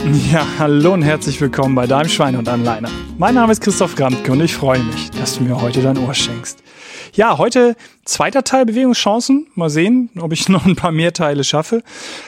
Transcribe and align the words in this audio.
Ja, 0.32 0.46
hallo 0.58 0.94
und 0.94 1.02
herzlich 1.02 1.40
willkommen 1.40 1.74
bei 1.74 1.86
deinem 1.86 2.08
Schweine 2.08 2.38
und 2.38 2.48
Anleiner. 2.48 2.88
Mein 3.18 3.34
Name 3.34 3.52
ist 3.52 3.60
Christoph 3.60 3.96
Gramtke 3.96 4.32
und 4.32 4.40
ich 4.40 4.54
freue 4.54 4.78
mich, 4.78 5.10
dass 5.10 5.36
du 5.36 5.44
mir 5.44 5.60
heute 5.60 5.82
dein 5.82 5.98
Ohr 5.98 6.14
schenkst. 6.14 6.62
Ja, 7.12 7.36
heute 7.36 7.76
zweiter 8.10 8.44
Teil 8.44 8.66
Bewegungschancen. 8.66 9.46
Mal 9.54 9.70
sehen, 9.70 10.10
ob 10.18 10.32
ich 10.32 10.48
noch 10.50 10.66
ein 10.66 10.76
paar 10.76 10.92
mehr 10.92 11.12
Teile 11.12 11.44
schaffe. 11.44 11.82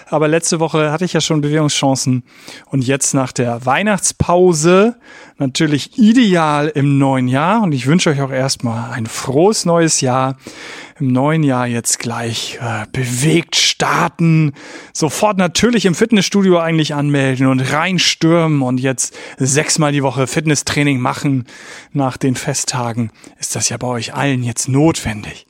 Aber 0.09 0.29
letzte 0.29 0.61
Woche 0.61 0.93
hatte 0.93 1.05
ich 1.05 1.13
ja 1.13 1.21
schon 1.21 1.41
Bewegungschancen. 1.41 2.23
Und 2.67 2.87
jetzt 2.87 3.15
nach 3.15 3.33
der 3.33 3.67
Weihnachtspause 3.67 4.97
natürlich 5.39 5.99
ideal 5.99 6.69
im 6.69 6.99
neuen 6.99 7.29
Jahr. 7.29 7.63
Und 7.63 7.73
ich 7.73 7.87
wünsche 7.87 8.11
euch 8.11 8.21
auch 8.23 8.31
erstmal 8.31 8.93
ein 8.93 9.07
frohes 9.07 9.65
neues 9.65 10.01
Jahr. 10.01 10.37
Im 10.99 11.09
neuen 11.09 11.43
Jahr 11.43 11.67
jetzt 11.67 11.99
gleich 11.99 12.59
äh, 12.61 12.87
bewegt 12.93 13.57
starten. 13.57 14.53
Sofort 14.93 15.37
natürlich 15.37 15.85
im 15.85 15.97
Fitnessstudio 15.97 16.59
eigentlich 16.59 16.95
anmelden 16.95 17.47
und 17.49 17.61
reinstürmen 17.61 18.63
und 18.63 18.79
jetzt 18.79 19.17
sechsmal 19.37 19.91
die 19.91 20.05
Woche 20.05 20.29
Fitnesstraining 20.29 21.01
machen. 21.01 21.47
Nach 21.93 22.17
den 22.17 22.37
Festtagen 22.37 23.11
ist 23.41 23.57
das 23.57 23.69
ja 23.69 23.79
bei 23.79 23.89
euch 23.89 24.15
allen 24.15 24.45
jetzt 24.45 24.69
notwendig. 24.69 25.47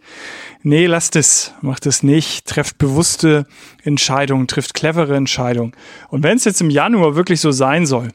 Nee, 0.63 0.87
lasst 0.87 1.17
es, 1.17 1.53
macht 1.61 1.87
es 1.87 2.03
nicht, 2.03 2.47
trefft 2.47 2.79
bewusste 2.79 3.47
Entscheidungen, 3.83 4.47
trifft 4.47 4.75
clevere 4.75 5.17
Entscheidungen. 5.17 5.73
Und 6.09 6.23
wenn 6.23 6.37
es 6.37 6.45
jetzt 6.45 6.61
im 6.61 6.71
Januar 6.71 7.17
wirklich 7.17 7.41
so 7.41 7.51
sein 7.51 7.85
soll, 7.85 8.11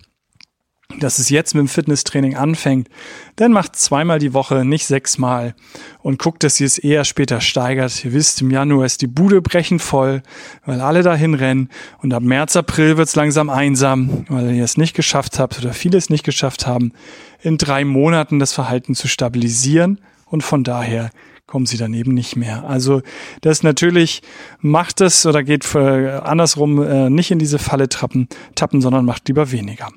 dass 1.00 1.20
es 1.20 1.30
jetzt 1.30 1.54
mit 1.54 1.62
dem 1.62 1.68
Fitnesstraining 1.68 2.36
anfängt, 2.36 2.88
dann 3.36 3.52
macht 3.52 3.76
zweimal 3.76 4.20
die 4.20 4.34
Woche, 4.34 4.64
nicht 4.64 4.88
sechsmal. 4.88 5.54
Und 6.02 6.20
guckt, 6.20 6.44
dass 6.44 6.60
ihr 6.60 6.66
es 6.66 6.78
eher 6.78 7.04
später 7.04 7.42
steigert. 7.42 8.06
Ihr 8.06 8.14
wisst, 8.14 8.42
im 8.42 8.50
Januar 8.50 8.86
ist 8.86 9.02
die 9.02 9.08
Bude 9.08 9.42
brechend 9.42 9.82
voll, 9.82 10.24
weil 10.66 10.80
alle 10.82 11.04
dahin 11.04 11.34
rennen. 11.34 11.70
Und 12.02 12.14
ab 12.14 12.24
März, 12.24 12.56
April 12.56 12.98
wird 12.98 13.10
es 13.10 13.16
langsam 13.16 13.50
einsam, 13.50 14.26
weil 14.30 14.52
ihr 14.54 14.64
es 14.64 14.78
nicht 14.78 14.96
geschafft 14.96 15.40
habt 15.40 15.60
oder 15.60 15.74
viele 15.74 15.98
es 15.98 16.10
nicht 16.10 16.24
geschafft 16.24 16.66
haben, 16.66 16.94
in 17.42 17.58
drei 17.58 17.84
Monaten 17.84 18.40
das 18.40 18.54
Verhalten 18.54 18.96
zu 18.96 19.08
stabilisieren. 19.08 20.00
Und 20.26 20.44
von 20.44 20.64
daher 20.64 21.12
kommen 21.48 21.66
sie 21.66 21.78
dann 21.78 21.94
eben 21.94 22.14
nicht 22.14 22.36
mehr. 22.36 22.70
Also 22.70 23.02
das 23.42 23.64
natürlich 23.64 24.22
macht 24.60 25.02
es 25.02 25.26
oder 25.26 25.44
geht 25.44 25.64
für, 25.64 26.24
andersrum 26.26 26.84
äh, 26.84 27.10
nicht 27.10 27.32
in 27.32 27.40
diese 27.40 27.58
Falle 27.58 27.90
trappen, 27.90 28.28
tappen, 28.54 28.82
sondern 28.82 29.06
macht 29.06 29.28
lieber 29.28 29.52
weniger. 29.52 29.88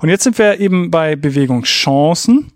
Und 0.00 0.10
jetzt 0.10 0.24
sind 0.24 0.38
wir 0.38 0.60
eben 0.60 0.90
bei 0.90 1.16
Bewegungschancen. 1.16 2.52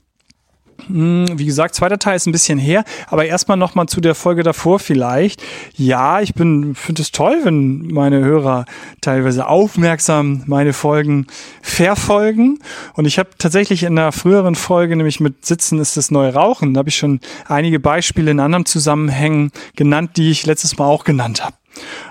Hm, 0.87 1.27
wie 1.39 1.47
gesagt, 1.47 1.75
zweiter 1.75 1.99
Teil 1.99 2.17
ist 2.17 2.27
ein 2.27 2.33
bisschen 2.33 2.59
her, 2.59 2.85
aber 3.09 3.25
erstmal 3.25 3.57
nochmal 3.57 3.87
zu 3.87 4.01
der 4.01 4.15
Folge 4.15 4.43
davor 4.43 4.79
vielleicht. 4.79 5.43
Ja, 5.77 6.21
ich 6.21 6.35
bin, 6.35 6.75
finde 6.75 7.03
es 7.03 7.13
toll, 7.13 7.41
wenn 7.45 7.89
meine 7.89 8.21
Hörer 8.25 8.65
teilweise 9.01 9.47
aufmerksam 9.47 10.43
meine 10.47 10.73
Folgen 10.73 11.27
verfolgen. 11.63 12.59
Und 12.95 13.07
ich 13.07 13.19
habe 13.19 13.31
tatsächlich 13.39 13.83
in 13.83 13.99
einer 13.99 14.13
früheren 14.13 14.55
Folge, 14.55 14.97
nämlich 14.97 15.21
mit 15.21 15.47
Sitzen 15.47 15.79
ist 15.79 15.97
das 15.97 16.11
neue 16.11 16.35
Rauchen, 16.35 16.75
da 16.75 16.79
habe 16.79 16.89
ich 16.89 16.97
schon 16.97 17.21
einige 17.47 17.81
Beispiele 17.81 18.31
in 18.31 18.41
anderen 18.41 18.67
Zusammenhängen 18.67 19.53
genannt, 19.77 20.13
die 20.17 20.31
ich 20.31 20.47
letztes 20.47 20.79
Mal 20.79 20.87
auch 20.87 21.05
genannt 21.05 21.45
habe. 21.45 21.55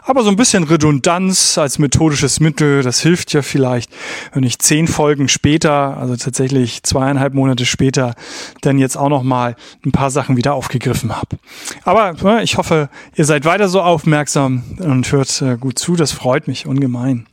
Aber 0.04 0.24
so 0.24 0.30
ein 0.30 0.36
bisschen 0.36 0.64
Redundanz 0.64 1.58
als 1.58 1.80
methodisches 1.80 2.40
Mittel, 2.40 2.84
das 2.84 3.00
hilft 3.00 3.34
ja 3.34 3.42
vielleicht, 3.42 3.92
wenn 4.34 4.44
ich 4.44 4.60
zehn 4.60 4.88
Folgen 4.88 5.30
später, 5.30 5.98
also 5.98 6.16
tatsächlich 6.16 6.84
zweieinhalb 6.84 7.34
Monate 7.34 7.66
später, 7.66 8.16
dann 8.62 8.78
jetzt 8.78 8.98
auch 8.98 9.10
noch 9.10 9.24
mal 9.24 9.56
ein 9.86 9.92
paar 9.92 10.12
Sachen 10.12 10.36
wieder 10.36 10.54
aufgegriffen 10.54 11.16
habe. 11.16 11.38
Aber 11.84 12.14
ne, 12.22 12.44
ich 12.44 12.58
hoffe, 12.58 12.90
ihr 13.16 13.26
seid 13.26 13.46
weiter 13.46 13.70
so 13.70 13.82
aufmerksam 13.82 14.64
und 14.80 15.12
hört 15.12 15.42
äh, 15.42 15.58
gut 15.58 15.80
zu. 15.80 15.96
Das 15.96 16.12
freut 16.12 16.48
mich 16.48 16.66
ungemein. 16.66 17.26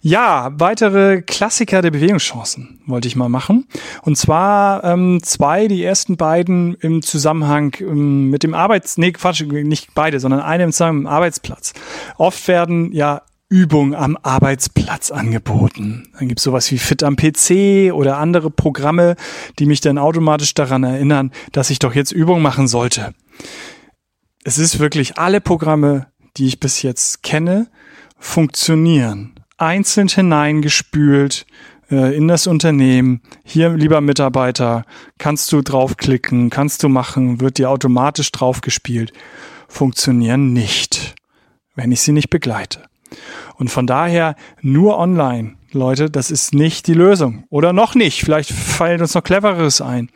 Ja, 0.00 0.52
weitere 0.54 1.22
Klassiker 1.22 1.82
der 1.82 1.90
Bewegungschancen 1.90 2.80
wollte 2.86 3.08
ich 3.08 3.16
mal 3.16 3.28
machen. 3.28 3.66
Und 4.02 4.16
zwar 4.16 4.84
ähm, 4.84 5.20
zwei, 5.22 5.66
die 5.66 5.82
ersten 5.82 6.16
beiden 6.16 6.74
im 6.76 7.02
Zusammenhang 7.02 7.74
ähm, 7.80 8.30
mit 8.30 8.44
dem 8.44 8.54
Arbeits... 8.54 8.96
Nee, 8.96 9.12
Quatsch, 9.12 9.42
nicht 9.42 9.94
beide, 9.94 10.20
sondern 10.20 10.40
eine 10.40 10.64
im 10.64 10.72
Zusammenhang 10.72 11.02
mit 11.02 11.06
dem 11.06 11.12
Arbeitsplatz. 11.14 11.74
Oft 12.16 12.46
werden 12.46 12.92
ja 12.92 13.22
Übungen 13.48 13.94
am 13.94 14.16
Arbeitsplatz 14.22 15.10
angeboten. 15.10 16.08
Dann 16.18 16.28
gibt's 16.28 16.44
sowas 16.44 16.70
wie 16.70 16.78
Fit 16.78 17.02
am 17.02 17.16
PC 17.16 17.92
oder 17.92 18.18
andere 18.18 18.50
Programme, 18.50 19.16
die 19.58 19.66
mich 19.66 19.80
dann 19.80 19.98
automatisch 19.98 20.54
daran 20.54 20.84
erinnern, 20.84 21.32
dass 21.52 21.70
ich 21.70 21.78
doch 21.78 21.94
jetzt 21.94 22.12
Übungen 22.12 22.42
machen 22.42 22.68
sollte. 22.68 23.14
Es 24.44 24.58
ist 24.58 24.78
wirklich 24.78 25.18
alle 25.18 25.40
Programme, 25.40 26.06
die 26.36 26.46
ich 26.46 26.60
bis 26.60 26.82
jetzt 26.82 27.22
kenne, 27.22 27.68
funktionieren 28.18 29.37
einzeln 29.58 30.08
hineingespült 30.08 31.46
äh, 31.90 32.16
in 32.16 32.28
das 32.28 32.46
Unternehmen. 32.46 33.20
Hier, 33.44 33.70
lieber 33.70 34.00
Mitarbeiter, 34.00 34.84
kannst 35.18 35.52
du 35.52 35.60
draufklicken, 35.60 36.48
kannst 36.50 36.82
du 36.82 36.88
machen, 36.88 37.40
wird 37.40 37.58
dir 37.58 37.70
automatisch 37.70 38.32
draufgespielt. 38.32 39.12
Funktionieren 39.68 40.52
nicht, 40.52 41.14
wenn 41.74 41.92
ich 41.92 42.00
sie 42.00 42.12
nicht 42.12 42.30
begleite. 42.30 42.84
Und 43.56 43.70
von 43.70 43.86
daher 43.86 44.36
nur 44.62 44.98
online 44.98 45.57
Leute, 45.72 46.10
das 46.10 46.30
ist 46.30 46.54
nicht 46.54 46.86
die 46.86 46.94
Lösung. 46.94 47.44
Oder 47.50 47.72
noch 47.72 47.94
nicht. 47.94 48.22
Vielleicht 48.22 48.50
fällt 48.50 49.00
uns 49.00 49.14
noch 49.14 49.22
cleveres 49.22 49.80
ein. 49.80 50.08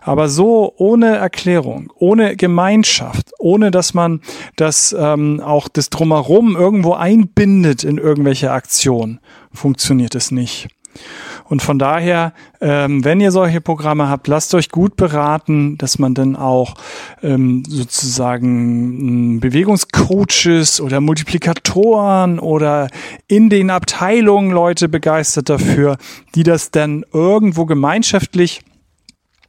Aber 0.00 0.28
so 0.28 0.72
ohne 0.76 1.16
Erklärung, 1.16 1.92
ohne 1.96 2.36
Gemeinschaft, 2.36 3.30
ohne 3.38 3.70
dass 3.70 3.94
man 3.94 4.20
das 4.56 4.94
ähm, 4.98 5.40
auch 5.40 5.68
das 5.68 5.90
drumherum 5.90 6.56
irgendwo 6.56 6.94
einbindet 6.94 7.84
in 7.84 7.98
irgendwelche 7.98 8.50
Aktionen, 8.50 9.20
funktioniert 9.52 10.14
es 10.14 10.30
nicht. 10.30 10.68
Und 11.48 11.62
von 11.62 11.78
daher, 11.78 12.32
ähm, 12.60 13.04
wenn 13.04 13.20
ihr 13.20 13.30
solche 13.30 13.60
Programme 13.60 14.08
habt, 14.08 14.26
lasst 14.26 14.54
euch 14.54 14.70
gut 14.70 14.96
beraten, 14.96 15.78
dass 15.78 15.98
man 15.98 16.14
dann 16.14 16.34
auch 16.34 16.74
ähm, 17.22 17.62
sozusagen 17.68 19.38
Bewegungscoaches 19.40 20.80
oder 20.80 21.00
Multiplikatoren 21.00 22.38
oder 22.38 22.88
in 23.28 23.48
den 23.48 23.70
Abteilungen 23.70 24.50
Leute 24.50 24.88
begeistert 24.88 25.48
dafür, 25.48 25.98
die 26.34 26.42
das 26.42 26.70
dann 26.70 27.04
irgendwo 27.12 27.64
gemeinschaftlich 27.64 28.62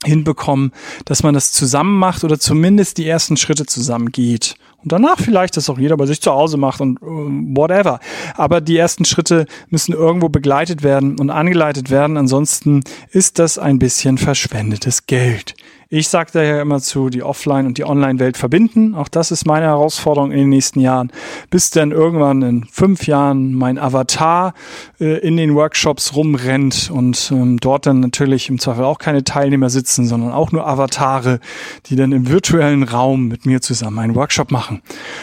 hinbekommen, 0.06 0.72
dass 1.06 1.24
man 1.24 1.34
das 1.34 1.52
zusammen 1.52 1.98
macht 1.98 2.24
oder 2.24 2.40
zumindest 2.40 3.00
die 3.00 3.08
ersten 3.08 3.38
Schritte 3.38 3.66
zusammen 3.66 4.12
geht. 4.12 4.56
Und 4.88 4.94
danach 4.94 5.20
vielleicht 5.20 5.58
das 5.58 5.70
auch 5.70 5.78
jeder 5.78 5.98
bei 5.98 6.06
sich 6.06 6.22
zu 6.22 6.32
Hause 6.32 6.56
macht 6.56 6.80
und 6.80 7.02
uh, 7.02 7.28
whatever. 7.58 8.00
Aber 8.36 8.62
die 8.62 8.78
ersten 8.78 9.04
Schritte 9.04 9.46
müssen 9.70 9.92
irgendwo 9.92 10.30
begleitet 10.30 10.82
werden 10.82 11.20
und 11.20 11.30
angeleitet 11.30 11.90
werden. 11.90 12.16
Ansonsten 12.16 12.84
ist 13.12 13.38
das 13.38 13.58
ein 13.58 13.80
bisschen 13.80 14.18
verschwendetes 14.18 15.06
Geld. 15.06 15.56
Ich 15.90 16.10
sage 16.10 16.32
daher 16.34 16.62
immer 16.62 16.82
zu, 16.82 17.10
die 17.10 17.24
Offline- 17.24 17.66
und 17.66 17.78
die 17.78 17.86
Online-Welt 17.86 18.36
verbinden. 18.36 18.94
Auch 18.94 19.08
das 19.08 19.32
ist 19.32 19.46
meine 19.46 19.68
Herausforderung 19.68 20.32
in 20.32 20.40
den 20.40 20.50
nächsten 20.50 20.82
Jahren. 20.82 21.14
Bis 21.50 21.70
dann 21.70 21.92
irgendwann 21.92 22.42
in 22.42 22.66
fünf 22.66 23.08
Jahren 23.08 23.54
mein 23.54 23.78
Avatar 23.78 24.54
äh, 25.00 25.20
in 25.20 25.38
den 25.38 25.56
Workshops 25.56 26.14
rumrennt 26.14 26.92
und 26.94 27.32
ähm, 27.32 27.58
dort 27.62 27.86
dann 27.86 28.02
natürlich 28.02 28.50
im 28.50 28.60
Zweifel 28.60 28.84
auch 28.84 29.00
keine 29.00 29.24
Teilnehmer 29.24 29.70
sitzen, 29.70 30.06
sondern 30.06 30.34
auch 30.34 30.52
nur 30.52 30.68
Avatare, 30.68 31.40
die 31.86 31.96
dann 31.96 32.12
im 32.12 32.28
virtuellen 32.28 32.84
Raum 32.84 33.30
mit 33.30 33.46
mir 33.46 33.62
zusammen 33.62 34.00
einen 34.00 34.16
Workshop 34.16 34.52
machen. 34.52 34.77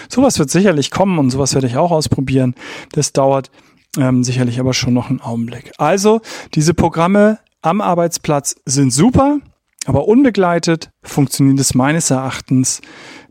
Sowas 0.09 0.38
wird 0.38 0.50
sicherlich 0.50 0.91
kommen 0.91 1.19
und 1.19 1.31
sowas 1.31 1.54
werde 1.54 1.66
ich 1.66 1.76
auch 1.76 1.91
ausprobieren. 1.91 2.54
Das 2.92 3.12
dauert 3.12 3.50
ähm, 3.97 4.25
sicherlich 4.25 4.60
aber 4.60 4.75
schon 4.75 4.94
noch 4.94 5.10
einen 5.10 5.20
Augenblick. 5.20 5.72
Also 5.78 6.20
diese 6.54 6.75
Programme 6.75 7.38
am 7.62 7.81
Arbeitsplatz 7.81 8.56
sind 8.65 8.92
super. 8.92 9.38
Aber 9.87 10.09
unbegleitet 10.09 10.91
funktioniert 11.03 11.60
es 11.60 11.74
meines 11.74 12.10
Erachtens 12.10 12.80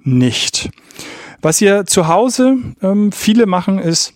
nicht. 0.03 0.69
Was 1.41 1.59
ihr 1.61 1.85
zu 1.85 2.07
Hause 2.07 2.57
ähm, 2.81 3.11
viele 3.11 3.47
machen, 3.47 3.79
ist 3.79 4.13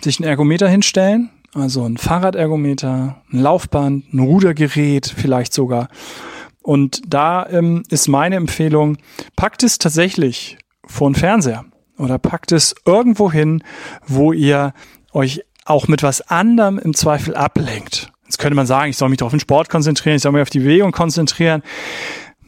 sich 0.00 0.20
ein 0.20 0.24
Ergometer 0.24 0.68
hinstellen, 0.68 1.30
also 1.52 1.84
ein 1.84 1.96
Fahrradergometer, 1.96 3.22
ein 3.32 3.38
Laufband, 3.40 4.14
ein 4.14 4.20
Rudergerät 4.20 5.12
vielleicht 5.14 5.52
sogar. 5.52 5.88
Und 6.62 7.02
da 7.06 7.46
ähm, 7.48 7.82
ist 7.88 8.08
meine 8.08 8.36
Empfehlung, 8.36 8.98
packt 9.36 9.62
es 9.62 9.78
tatsächlich 9.78 10.58
vor 10.90 11.10
den 11.10 11.14
Fernseher 11.14 11.64
oder 11.98 12.18
packt 12.18 12.52
es 12.52 12.74
irgendwo 12.86 13.30
hin, 13.30 13.62
wo 14.06 14.32
ihr 14.32 14.72
euch 15.12 15.42
auch 15.64 15.88
mit 15.88 16.02
was 16.02 16.20
anderem 16.22 16.78
im 16.78 16.94
Zweifel 16.94 17.34
ablenkt. 17.34 18.10
Jetzt 18.24 18.38
könnte 18.38 18.56
man 18.56 18.66
sagen, 18.66 18.90
ich 18.90 18.96
soll 18.96 19.08
mich 19.08 19.22
auf 19.22 19.30
den 19.30 19.40
Sport 19.40 19.68
konzentrieren, 19.68 20.16
ich 20.16 20.22
soll 20.22 20.32
mich 20.32 20.42
auf 20.42 20.50
die 20.50 20.60
Bewegung 20.60 20.92
konzentrieren. 20.92 21.62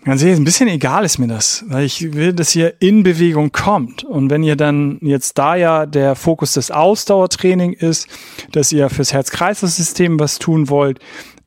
Ganz 0.05 0.23
ehrlich, 0.23 0.39
ein 0.39 0.45
bisschen 0.45 0.69
egal 0.69 1.05
ist 1.05 1.19
mir 1.19 1.29
das, 1.29 1.65
weil 1.69 1.85
ich 1.85 2.13
will, 2.15 2.33
dass 2.33 2.57
ihr 2.57 2.75
in 2.81 3.05
Bewegung 3.05 3.53
kommt. 3.53 4.03
Und 4.03 4.31
wenn 4.31 4.43
ihr 4.43 4.57
dann 4.57 4.99
jetzt 5.01 5.39
da 5.39 5.55
ja 5.55 5.87
der 5.87 6.17
Fokus 6.17 6.55
des 6.55 6.73
Ausdauertraining 6.73 7.73
ist, 7.73 8.09
dass 8.51 8.73
ihr 8.73 8.91
fürs 8.91 9.13
Herz-Kreislauf-System 9.13 10.19
was 10.19 10.41
tun 10.41 10.69
wollt, 10.69 10.99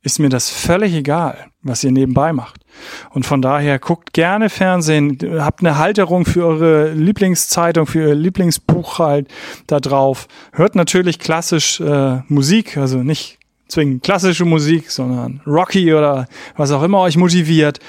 ist 0.03 0.19
mir 0.19 0.29
das 0.29 0.49
völlig 0.49 0.93
egal. 0.93 1.47
was 1.65 1.83
ihr 1.83 1.91
nebenbei 1.91 2.31
macht. 2.31 2.64
Und 3.11 3.25
von 3.25 3.41
daher 3.41 3.79
guckt 3.79 4.13
gerne 4.13 4.49
Fernsehen, 4.49 5.17
habt 5.39 5.61
eine 5.61 5.77
Halterung 5.77 6.25
für 6.25 6.45
eure 6.45 6.91
Lieblingszeitung, 6.91 7.85
für 7.87 8.09
ihr 8.09 8.15
Lieblingsbuch 8.15 8.99
halt 8.99 9.27
da 9.67 9.79
drauf. 9.79 10.27
Hört 10.51 10.75
natürlich 10.75 11.19
klassisch 11.19 11.79
äh, 11.79 12.19
Musik, 12.27 12.77
also 12.77 12.97
nicht 13.03 13.39
zwingend 13.67 14.03
klassische 14.03 14.45
Musik, 14.45 14.91
sondern 14.91 15.41
Rocky 15.45 15.93
oder 15.93 16.27
was 16.55 16.71
auch 16.71 16.83
immer 16.83 16.99
euch 16.99 17.17
motiviert. 17.17 17.79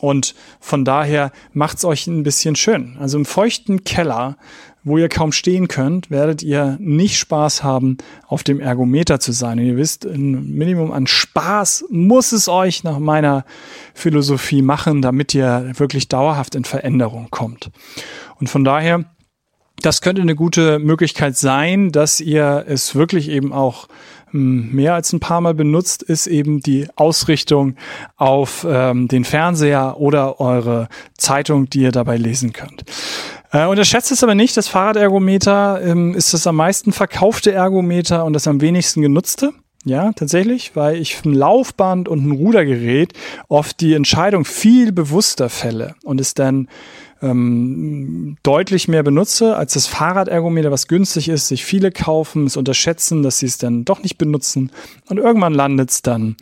Und 0.00 0.34
von 0.60 0.84
daher 0.84 1.30
macht's 1.52 1.84
euch 1.84 2.06
ein 2.06 2.22
bisschen 2.22 2.56
schön. 2.56 2.96
Also 2.98 3.18
im 3.18 3.26
feuchten 3.26 3.84
Keller 3.84 4.36
wo 4.82 4.98
ihr 4.98 5.08
kaum 5.08 5.32
stehen 5.32 5.68
könnt, 5.68 6.10
werdet 6.10 6.42
ihr 6.42 6.76
nicht 6.80 7.18
Spaß 7.18 7.62
haben, 7.62 7.98
auf 8.26 8.42
dem 8.42 8.60
Ergometer 8.60 9.20
zu 9.20 9.32
sein. 9.32 9.58
Und 9.58 9.66
ihr 9.66 9.76
wisst, 9.76 10.06
ein 10.06 10.54
Minimum 10.54 10.92
an 10.92 11.06
Spaß 11.06 11.86
muss 11.90 12.32
es 12.32 12.48
euch 12.48 12.82
nach 12.84 12.98
meiner 12.98 13.44
Philosophie 13.94 14.62
machen, 14.62 15.02
damit 15.02 15.34
ihr 15.34 15.72
wirklich 15.74 16.08
dauerhaft 16.08 16.54
in 16.54 16.64
Veränderung 16.64 17.28
kommt. 17.30 17.70
Und 18.38 18.48
von 18.48 18.64
daher, 18.64 19.04
das 19.82 20.00
könnte 20.00 20.22
eine 20.22 20.34
gute 20.34 20.78
Möglichkeit 20.78 21.36
sein, 21.36 21.92
dass 21.92 22.20
ihr 22.20 22.64
es 22.66 22.94
wirklich 22.94 23.28
eben 23.28 23.52
auch 23.52 23.88
hm, 24.30 24.72
mehr 24.72 24.94
als 24.94 25.12
ein 25.12 25.20
paar 25.20 25.40
Mal 25.40 25.54
benutzt, 25.54 26.02
ist 26.02 26.26
eben 26.26 26.60
die 26.60 26.86
Ausrichtung 26.96 27.76
auf 28.16 28.66
ähm, 28.68 29.08
den 29.08 29.24
Fernseher 29.24 29.96
oder 29.98 30.40
eure 30.40 30.88
Zeitung, 31.16 31.68
die 31.68 31.80
ihr 31.80 31.92
dabei 31.92 32.16
lesen 32.16 32.52
könnt. 32.52 32.84
Äh, 33.52 33.66
unterschätzt 33.66 34.12
es 34.12 34.22
aber 34.22 34.34
nicht, 34.34 34.56
das 34.56 34.68
Fahrradergometer 34.68 35.80
ähm, 35.82 36.14
ist 36.14 36.34
das 36.34 36.46
am 36.46 36.56
meisten 36.56 36.92
verkaufte 36.92 37.52
Ergometer 37.52 38.24
und 38.24 38.32
das 38.32 38.46
am 38.46 38.60
wenigsten 38.60 39.02
genutzte. 39.02 39.52
Ja, 39.84 40.12
tatsächlich, 40.12 40.76
weil 40.76 40.96
ich 40.96 41.24
ein 41.24 41.32
Laufband 41.32 42.06
und 42.06 42.26
ein 42.26 42.32
Rudergerät 42.32 43.14
oft 43.48 43.80
die 43.80 43.94
Entscheidung 43.94 44.44
viel 44.44 44.92
bewusster 44.92 45.48
fälle 45.48 45.94
und 46.04 46.20
es 46.20 46.34
dann 46.34 46.68
ähm, 47.22 48.36
deutlich 48.42 48.88
mehr 48.88 49.02
benutze 49.02 49.56
als 49.56 49.72
das 49.72 49.86
Fahrradergometer, 49.86 50.70
was 50.70 50.86
günstig 50.86 51.30
ist, 51.30 51.48
sich 51.48 51.64
viele 51.64 51.92
kaufen, 51.92 52.46
es 52.46 52.58
unterschätzen, 52.58 53.22
dass 53.22 53.38
sie 53.38 53.46
es 53.46 53.56
dann 53.56 53.86
doch 53.86 54.02
nicht 54.02 54.18
benutzen 54.18 54.70
und 55.08 55.16
irgendwann 55.18 55.54
landet 55.54 55.90
es 55.90 56.02
dann 56.02 56.36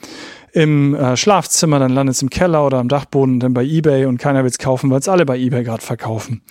im 0.53 0.95
äh, 0.95 1.17
Schlafzimmer, 1.17 1.79
dann 1.79 1.93
landet 1.93 2.17
es 2.17 2.23
im 2.23 2.31
Keller 2.31 2.65
oder 2.65 2.79
am 2.79 2.89
Dachboden, 2.89 3.41
dann 3.41 3.55
bei 3.55 3.65
eBay 3.65 4.07
und 4.07 4.19
keiner 4.19 4.43
will 4.43 4.51
es 4.51 4.59
kaufen, 4.59 4.91
weil 4.91 5.01
es 5.01 5.09
alle 5.09 5.27
bei 5.27 5.39
eBay 5.39 5.65
gerade 5.65 5.83
verkaufen. 5.83 6.43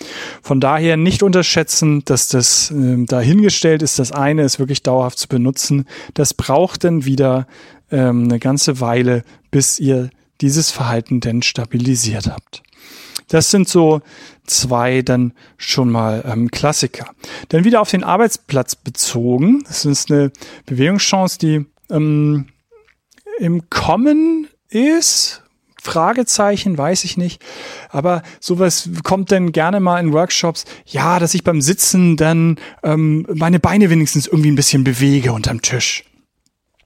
Von 0.42 0.60
daher 0.60 0.98
nicht 0.98 1.24
unterschätzen, 1.24 2.04
dass 2.06 2.28
das 2.28 2.72
äh, 2.72 3.06
dahingestellt 3.06 3.82
ist. 3.82 4.00
Das 4.00 4.12
eine 4.12 4.44
ist 4.44 4.60
wirklich 4.60 4.84
dauerhaft 4.84 5.18
zu 5.18 5.28
benutzen. 5.28 5.86
Das 6.14 6.34
braucht 6.34 6.84
dann 6.84 7.06
wieder 7.06 7.48
ähm, 7.92 8.26
eine 8.26 8.40
ganze 8.40 8.80
Weile, 8.80 9.24
bis 9.52 9.80
ihr 9.80 10.10
dieses 10.42 10.72
Verhalten 10.72 11.20
denn 11.20 11.42
stabilisiert 11.42 12.28
habt. 12.28 12.64
Das 13.30 13.52
sind 13.52 13.68
so 13.68 14.02
zwei 14.46 15.02
dann 15.02 15.34
schon 15.58 15.90
mal 15.92 16.24
ähm, 16.26 16.50
Klassiker. 16.50 17.08
Dann 17.50 17.66
wieder 17.66 17.82
auf 17.82 17.92
den 17.92 18.04
Arbeitsplatz 18.04 18.76
bezogen. 18.76 19.64
Das 19.68 19.86
ist 19.86 20.12
eine 20.12 20.32
Bewegungschance, 20.66 21.38
die 21.40 21.66
ähm, 21.90 22.46
im 23.39 23.69
Kommen 23.69 24.48
ist. 24.69 25.44
Fragezeichen, 25.81 26.78
weiß 26.78 27.06
ich 27.06 27.16
nicht. 27.16 27.42
Aber 27.89 28.22
sowas 28.42 28.89
kommt 29.04 29.31
dann 29.31 29.54
gerne 29.54 29.80
mal 29.80 30.00
in 30.00 30.12
Workshops. 30.12 30.66
Ja, 30.86 31.19
dass 31.19 31.34
ich 31.34 31.44
beim 31.44 31.62
Sitzen 31.62 32.18
dann 32.18 32.57
ähm, 32.84 33.25
meine 33.34 33.60
Beine 33.60 33.89
wenigstens 33.89 34.28
irgendwie 34.28 34.51
ein 34.51 34.56
bisschen 34.56 34.84
bewege 34.84 35.31
unterm 35.31 35.62
Tisch. 35.62 36.04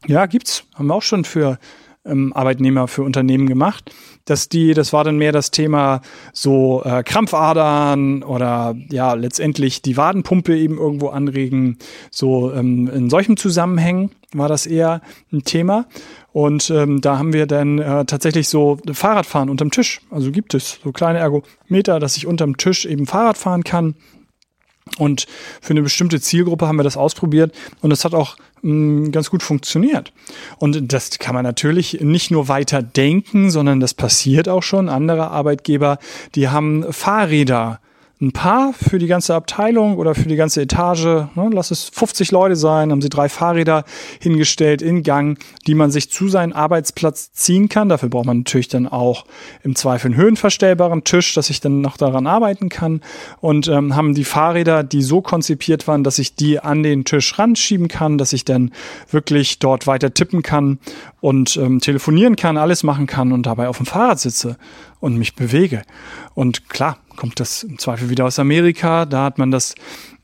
Ja, 0.07 0.25
gibt's. 0.25 0.65
Haben 0.75 0.88
wir 0.88 0.95
auch 0.95 1.01
schon 1.01 1.25
für 1.25 1.57
ähm, 2.06 2.33
Arbeitnehmer, 2.33 2.88
für 2.88 3.03
Unternehmen 3.03 3.48
gemacht. 3.48 3.94
Dass 4.25 4.50
die, 4.50 4.74
das 4.74 4.94
war 4.94 5.03
dann 5.03 5.18
mehr 5.18 5.31
das 5.31 5.51
Thema 5.51 6.01
so 6.33 6.83
äh, 6.83 7.03
Krampfadern 7.03 8.24
oder 8.24 8.75
ja, 8.89 9.13
letztendlich 9.13 9.81
die 9.81 9.98
Wadenpumpe 9.98 10.57
eben 10.57 10.77
irgendwo 10.77 11.09
anregen. 11.09 11.77
So 12.12 12.51
ähm, 12.53 12.88
in 12.88 13.09
solchen 13.09 13.38
Zusammenhängen 13.38 14.12
war 14.33 14.48
das 14.48 14.65
eher 14.65 15.01
ein 15.31 15.44
Thema. 15.44 15.88
Und 16.31 16.69
ähm, 16.69 17.01
da 17.01 17.18
haben 17.18 17.33
wir 17.33 17.45
dann 17.45 17.80
äh, 17.80 18.06
tatsächlich 18.06 18.47
so 18.47 18.77
Fahrradfahren 18.92 19.50
unterm 19.50 19.71
Tisch. 19.71 20.01
Also 20.09 20.31
gibt 20.31 20.54
es 20.54 20.80
so 20.83 20.92
kleine 20.92 21.19
Ergometer, 21.19 22.00
dass 22.00 22.15
ich 22.15 22.25
unterm 22.25 22.57
Tisch 22.57 22.86
eben 22.86 23.06
Fahrrad 23.06 23.38
fahren 23.38 23.63
kann. 23.63 23.95
Und 24.97 25.27
für 25.62 25.71
eine 25.71 25.81
bestimmte 25.81 26.19
Zielgruppe 26.19 26.68
haben 26.68 26.77
wir 26.77 26.83
das 26.83 26.97
ausprobiert 26.97 27.56
und 27.81 27.92
es 27.92 28.04
hat 28.04 28.13
auch 28.13 28.36
ganz 28.63 29.30
gut 29.30 29.44
funktioniert. 29.44 30.13
Und 30.58 30.94
das 30.94 31.18
kann 31.19 31.34
man 31.34 31.44
natürlich 31.44 32.00
nicht 32.02 32.31
nur 32.31 32.48
weiter 32.48 32.81
denken, 32.81 33.50
sondern 33.50 33.80
das 33.80 33.94
passiert 33.94 34.48
auch 34.48 34.63
schon. 34.63 34.90
Andere 34.90 35.31
Arbeitgeber, 35.31 35.98
die 36.36 36.50
haben 36.50 36.92
Fahrräder 36.92 37.80
ein 38.21 38.33
Paar 38.33 38.71
für 38.73 39.00
die 39.00 39.07
ganze 39.07 39.33
Abteilung 39.33 39.97
oder 39.97 40.13
für 40.13 40.27
die 40.27 40.35
ganze 40.35 40.62
Etage. 40.62 41.06
Ne, 41.06 41.50
lass 41.51 41.71
es 41.71 41.89
50 41.89 42.31
Leute 42.31 42.56
sein, 42.56 42.91
haben 42.91 43.01
sie 43.01 43.09
drei 43.09 43.29
Fahrräder 43.29 43.83
hingestellt 44.19 44.83
in 44.83 45.01
Gang, 45.01 45.39
die 45.65 45.73
man 45.73 45.89
sich 45.89 46.12
zu 46.12 46.27
seinem 46.27 46.53
Arbeitsplatz 46.53 47.31
ziehen 47.31 47.68
kann. 47.68 47.89
Dafür 47.89 48.09
braucht 48.09 48.27
man 48.27 48.39
natürlich 48.39 48.68
dann 48.68 48.88
auch 48.88 49.25
im 49.63 49.75
Zweifel 49.75 50.07
einen 50.07 50.18
höhenverstellbaren 50.18 51.03
Tisch, 51.03 51.33
dass 51.33 51.50
ich 51.50 51.62
dann 51.62 51.81
noch 51.81 51.97
daran 51.97 52.27
arbeiten 52.27 52.69
kann. 52.69 53.01
Und 53.39 53.68
ähm, 53.68 53.95
haben 53.95 54.13
die 54.13 54.23
Fahrräder, 54.23 54.83
die 54.83 55.01
so 55.01 55.21
konzipiert 55.21 55.88
waren, 55.88 56.03
dass 56.03 56.19
ich 56.19 56.35
die 56.35 56.59
an 56.59 56.83
den 56.83 57.06
Tisch 57.06 57.39
ranschieben 57.39 57.88
kann, 57.88 58.19
dass 58.19 58.33
ich 58.33 58.45
dann 58.45 58.71
wirklich 59.09 59.57
dort 59.57 59.88
weiter 59.88 60.13
tippen 60.13 60.44
kann 60.44 60.77
und 61.21 61.57
ähm, 61.57 61.79
telefonieren 61.79 62.35
kann, 62.35 62.57
alles 62.57 62.83
machen 62.83 63.07
kann 63.07 63.31
und 63.31 63.47
dabei 63.47 63.68
auf 63.68 63.77
dem 63.77 63.88
Fahrrad 63.88 64.19
sitze 64.19 64.57
und 65.00 65.18
mich 65.18 65.35
bewege. 65.35 65.81
Und 66.35 66.69
klar, 66.69 66.97
kommt 67.21 67.39
das 67.39 67.62
im 67.62 67.77
Zweifel 67.77 68.09
wieder 68.09 68.25
aus 68.25 68.39
Amerika. 68.39 69.06
Da 69.06 69.25
hat 69.25 69.38
man 69.38 69.51
das 69.51 69.75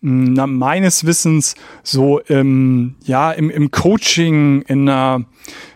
hm, 0.01 0.33
na, 0.33 0.47
meines 0.47 1.05
Wissens 1.05 1.53
so 1.83 2.17
im, 2.21 2.95
ja, 3.03 3.31
im, 3.31 3.51
im 3.51 3.69
Coaching, 3.69 4.63
in 4.63 4.89
einer, 4.89 5.23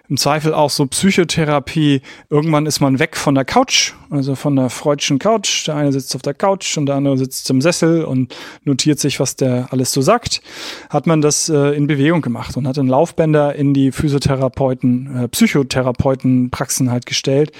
im 0.10 0.18
Zweifel 0.18 0.52
auch 0.52 0.72
so 0.72 0.88
Psychotherapie. 0.88 2.02
Irgendwann 2.32 2.66
ist 2.66 2.80
man 2.80 2.98
weg 2.98 3.16
von 3.16 3.36
der 3.36 3.46
Couch, 3.46 3.94
also 4.10 4.34
von 4.34 4.56
der 4.56 4.72
freudschen 4.72 5.20
Couch. 5.20 5.68
Der 5.68 5.76
eine 5.76 5.92
sitzt 5.92 6.16
auf 6.16 6.24
der 6.24 6.34
Couch 6.34 6.76
und 6.80 6.88
der 6.88 6.96
andere 6.96 7.20
sitzt 7.20 7.48
im 7.52 7.62
Sessel 7.62 8.04
und 8.04 8.36
notiert 8.64 9.00
sich, 9.00 9.20
was 9.20 9.36
der 9.36 9.68
alles 9.72 9.92
so 9.92 10.02
sagt. 10.02 10.42
Hat 10.90 11.06
man 11.06 11.22
das 11.22 11.50
äh, 11.50 11.76
in 11.78 11.86
Bewegung 11.86 12.24
gemacht 12.24 12.58
und 12.58 12.68
hat 12.68 12.78
dann 12.78 12.88
Laufbänder 12.88 13.54
in 13.54 13.76
die 13.76 13.92
Physiotherapeuten, 13.92 15.26
äh, 15.26 15.28
Psychotherapeutenpraxen 15.28 16.90
halt 16.90 17.06
gestellt 17.06 17.52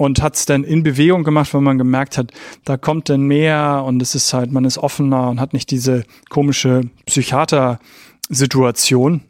und 0.00 0.20
hat 0.22 0.36
es 0.36 0.46
dann 0.46 0.64
in 0.64 0.82
Bewegung 0.82 1.22
gemacht, 1.24 1.52
weil 1.52 1.60
man 1.60 1.76
gemerkt 1.76 2.16
hat, 2.16 2.32
da 2.64 2.78
kommt 2.78 3.10
dann 3.10 3.20
mehr 3.20 3.84
und 3.86 4.00
es 4.00 4.14
ist 4.14 4.32
halt, 4.32 4.50
man 4.50 4.64
ist 4.64 4.78
offener 4.78 5.28
und 5.28 5.38
hat 5.38 5.52
nicht 5.52 5.70
diese 5.70 6.04
komische 6.30 6.84
Psychiater-Situation, 7.04 9.20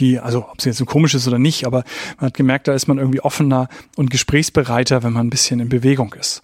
die, 0.00 0.18
also 0.18 0.46
ob 0.50 0.60
sie 0.60 0.70
jetzt 0.70 0.78
so 0.78 0.84
komisch 0.84 1.14
ist 1.14 1.28
oder 1.28 1.38
nicht, 1.38 1.64
aber 1.64 1.84
man 2.16 2.26
hat 2.26 2.34
gemerkt, 2.34 2.66
da 2.66 2.74
ist 2.74 2.88
man 2.88 2.98
irgendwie 2.98 3.20
offener 3.20 3.68
und 3.94 4.10
gesprächsbereiter, 4.10 5.04
wenn 5.04 5.12
man 5.12 5.28
ein 5.28 5.30
bisschen 5.30 5.60
in 5.60 5.68
Bewegung 5.68 6.12
ist. 6.18 6.42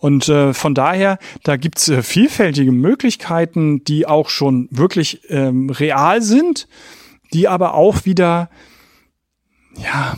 Und 0.00 0.28
äh, 0.28 0.52
von 0.52 0.74
daher, 0.74 1.20
da 1.44 1.56
gibt's 1.56 1.88
äh, 1.88 2.02
vielfältige 2.02 2.72
Möglichkeiten, 2.72 3.84
die 3.84 4.08
auch 4.08 4.28
schon 4.28 4.66
wirklich 4.72 5.20
ähm, 5.28 5.70
real 5.70 6.20
sind, 6.20 6.66
die 7.32 7.46
aber 7.46 7.74
auch 7.74 8.06
wieder 8.06 8.50
ja, 9.76 10.16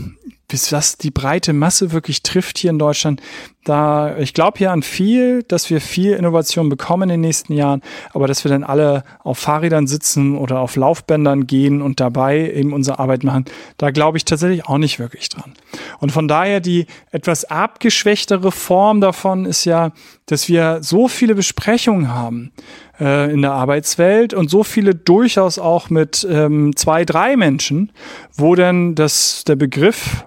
bis 0.51 0.69
das 0.69 0.99
die 0.99 1.11
breite 1.11 1.53
Masse 1.53 1.93
wirklich 1.93 2.23
trifft 2.23 2.59
hier 2.59 2.71
in 2.71 2.79
Deutschland, 2.79 3.23
da 3.65 4.17
ich 4.19 4.35
glaube 4.35 4.59
hier 4.59 4.73
an 4.73 4.83
viel, 4.83 5.43
dass 5.45 5.71
wir 5.71 5.81
viel 5.81 6.13
Innovation 6.13 6.69
bekommen 6.69 7.05
in 7.05 7.09
den 7.09 7.21
nächsten 7.21 7.53
Jahren, 7.53 7.83
aber 8.13 8.27
dass 8.27 8.45
wir 8.45 8.51
dann 8.51 8.65
alle 8.65 9.05
auf 9.23 9.39
Fahrrädern 9.39 9.87
sitzen 9.87 10.37
oder 10.37 10.61
auf 10.61 10.77
Laufbändern 10.77 11.47
gehen 11.47 11.83
und 11.83 12.01
dabei 12.01 12.53
eben 12.53 12.73
unsere 12.73 12.99
Arbeit 12.99 13.23
machen, 13.23 13.45
da 13.77 13.91
glaube 13.91 14.19
ich 14.19 14.25
tatsächlich 14.25 14.67
auch 14.67 14.79
nicht 14.79 14.99
wirklich 14.99 15.29
dran. 15.29 15.53
Und 15.99 16.11
von 16.11 16.27
daher 16.27 16.61
die 16.61 16.87
etwas 17.11 17.45
abgeschwächtere 17.45 18.51
Form 18.51 19.01
davon 19.01 19.45
ist 19.45 19.65
ja, 19.65 19.93
dass 20.27 20.49
wir 20.49 20.79
so 20.83 21.09
viele 21.09 21.35
Besprechungen 21.35 22.09
haben 22.09 22.53
äh, 22.99 23.33
in 23.33 23.43
der 23.43 23.53
Arbeitswelt 23.53 24.35
und 24.35 24.49
so 24.51 24.65
viele 24.65 24.95
durchaus 24.95 25.59
auch 25.59 25.91
mit 25.91 26.27
ähm, 26.29 26.75
zwei, 26.77 27.05
drei 27.05 27.37
Menschen, 27.37 27.93
wo 28.35 28.55
dann 28.55 28.95
das 28.95 29.45
der 29.45 29.57
Begriff 29.57 30.25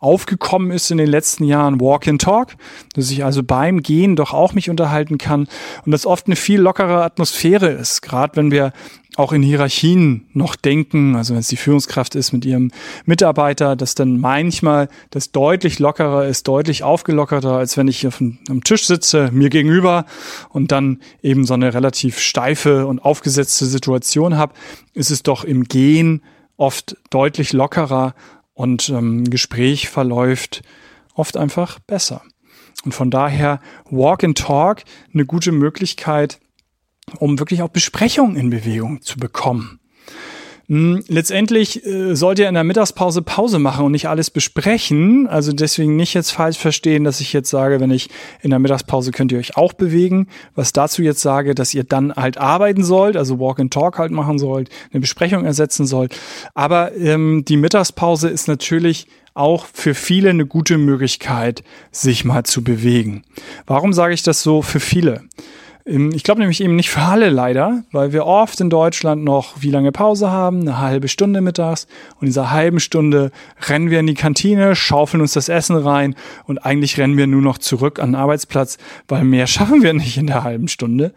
aufgekommen 0.00 0.70
ist 0.70 0.90
in 0.90 0.98
den 0.98 1.08
letzten 1.08 1.44
Jahren 1.44 1.80
Walk 1.80 2.08
and 2.08 2.20
Talk, 2.20 2.56
dass 2.94 3.10
ich 3.10 3.22
also 3.22 3.42
beim 3.42 3.82
Gehen 3.82 4.16
doch 4.16 4.32
auch 4.32 4.54
mich 4.54 4.70
unterhalten 4.70 5.18
kann 5.18 5.46
und 5.84 5.92
das 5.92 6.06
oft 6.06 6.26
eine 6.26 6.36
viel 6.36 6.60
lockere 6.60 7.04
Atmosphäre 7.04 7.68
ist, 7.68 8.00
gerade 8.00 8.36
wenn 8.36 8.50
wir 8.50 8.72
auch 9.16 9.32
in 9.32 9.42
Hierarchien 9.42 10.26
noch 10.32 10.56
denken, 10.56 11.16
also 11.16 11.34
wenn 11.34 11.40
es 11.40 11.48
die 11.48 11.56
Führungskraft 11.56 12.14
ist 12.14 12.32
mit 12.32 12.46
ihrem 12.46 12.70
Mitarbeiter, 13.04 13.76
dass 13.76 13.94
dann 13.94 14.18
manchmal 14.18 14.88
das 15.10 15.32
deutlich 15.32 15.78
lockerer 15.78 16.26
ist, 16.26 16.48
deutlich 16.48 16.82
aufgelockerter, 16.82 17.52
als 17.52 17.76
wenn 17.76 17.88
ich 17.88 18.06
auf 18.06 18.20
einem 18.20 18.64
Tisch 18.64 18.86
sitze, 18.86 19.30
mir 19.32 19.50
gegenüber 19.50 20.06
und 20.48 20.72
dann 20.72 21.00
eben 21.22 21.44
so 21.44 21.54
eine 21.54 21.74
relativ 21.74 22.18
steife 22.18 22.86
und 22.86 23.00
aufgesetzte 23.00 23.66
Situation 23.66 24.38
habe, 24.38 24.54
ist 24.94 25.10
es 25.10 25.22
doch 25.22 25.44
im 25.44 25.64
Gehen 25.64 26.22
oft 26.56 26.96
deutlich 27.10 27.52
lockerer 27.52 28.14
und 28.60 28.90
ähm, 28.90 29.24
Gespräch 29.24 29.88
verläuft 29.88 30.62
oft 31.14 31.38
einfach 31.38 31.78
besser. 31.78 32.20
Und 32.84 32.92
von 32.92 33.10
daher 33.10 33.58
Walk 33.88 34.22
and 34.22 34.36
Talk 34.36 34.82
eine 35.14 35.24
gute 35.24 35.50
Möglichkeit, 35.50 36.40
um 37.18 37.38
wirklich 37.38 37.62
auch 37.62 37.70
Besprechungen 37.70 38.36
in 38.36 38.50
Bewegung 38.50 39.00
zu 39.00 39.18
bekommen. 39.18 39.79
Hm, 40.70 41.02
letztendlich 41.08 41.84
äh, 41.84 42.14
sollt 42.14 42.38
ihr 42.38 42.48
in 42.48 42.54
der 42.54 42.62
Mittagspause 42.62 43.22
Pause 43.22 43.58
machen 43.58 43.86
und 43.86 43.90
nicht 43.90 44.08
alles 44.08 44.30
besprechen. 44.30 45.26
Also 45.26 45.50
deswegen 45.52 45.96
nicht 45.96 46.14
jetzt 46.14 46.30
falsch 46.30 46.58
verstehen, 46.58 47.02
dass 47.02 47.20
ich 47.20 47.32
jetzt 47.32 47.50
sage, 47.50 47.80
wenn 47.80 47.90
ich 47.90 48.08
in 48.40 48.50
der 48.50 48.60
Mittagspause 48.60 49.10
könnt 49.10 49.32
ihr 49.32 49.40
euch 49.40 49.56
auch 49.56 49.72
bewegen. 49.72 50.28
Was 50.54 50.72
dazu 50.72 51.02
jetzt 51.02 51.22
sage, 51.22 51.56
dass 51.56 51.74
ihr 51.74 51.82
dann 51.82 52.14
halt 52.14 52.38
arbeiten 52.38 52.84
sollt, 52.84 53.16
also 53.16 53.40
Walk 53.40 53.58
and 53.58 53.72
Talk 53.72 53.98
halt 53.98 54.12
machen 54.12 54.38
sollt, 54.38 54.68
eine 54.92 55.00
Besprechung 55.00 55.44
ersetzen 55.44 55.86
sollt. 55.86 56.16
Aber 56.54 56.94
ähm, 56.94 57.44
die 57.44 57.56
Mittagspause 57.56 58.28
ist 58.28 58.46
natürlich 58.46 59.08
auch 59.34 59.66
für 59.72 59.94
viele 59.94 60.30
eine 60.30 60.46
gute 60.46 60.78
Möglichkeit, 60.78 61.64
sich 61.90 62.24
mal 62.24 62.44
zu 62.44 62.62
bewegen. 62.62 63.24
Warum 63.66 63.92
sage 63.92 64.14
ich 64.14 64.22
das 64.22 64.44
so 64.44 64.62
für 64.62 64.78
viele? 64.78 65.22
Ich 65.92 66.22
glaube 66.22 66.38
nämlich 66.38 66.62
eben 66.62 66.76
nicht 66.76 66.88
für 66.88 67.00
alle 67.00 67.30
leider, 67.30 67.82
weil 67.90 68.12
wir 68.12 68.24
oft 68.24 68.60
in 68.60 68.70
Deutschland 68.70 69.24
noch 69.24 69.54
wie 69.60 69.70
lange 69.70 69.90
Pause 69.90 70.30
haben, 70.30 70.60
eine 70.60 70.78
halbe 70.78 71.08
Stunde 71.08 71.40
mittags. 71.40 71.88
Und 72.14 72.22
in 72.22 72.26
dieser 72.26 72.52
halben 72.52 72.78
Stunde 72.78 73.32
rennen 73.68 73.90
wir 73.90 73.98
in 73.98 74.06
die 74.06 74.14
Kantine, 74.14 74.76
schaufeln 74.76 75.20
uns 75.20 75.32
das 75.32 75.48
Essen 75.48 75.74
rein 75.74 76.14
und 76.44 76.58
eigentlich 76.58 76.96
rennen 76.96 77.16
wir 77.16 77.26
nur 77.26 77.42
noch 77.42 77.58
zurück 77.58 77.98
an 77.98 78.10
den 78.10 78.14
Arbeitsplatz, 78.14 78.78
weil 79.08 79.24
mehr 79.24 79.46
schaffen 79.48 79.82
wir 79.82 79.92
nicht 79.92 80.16
in 80.16 80.28
der 80.28 80.44
halben 80.44 80.68
Stunde. 80.68 81.12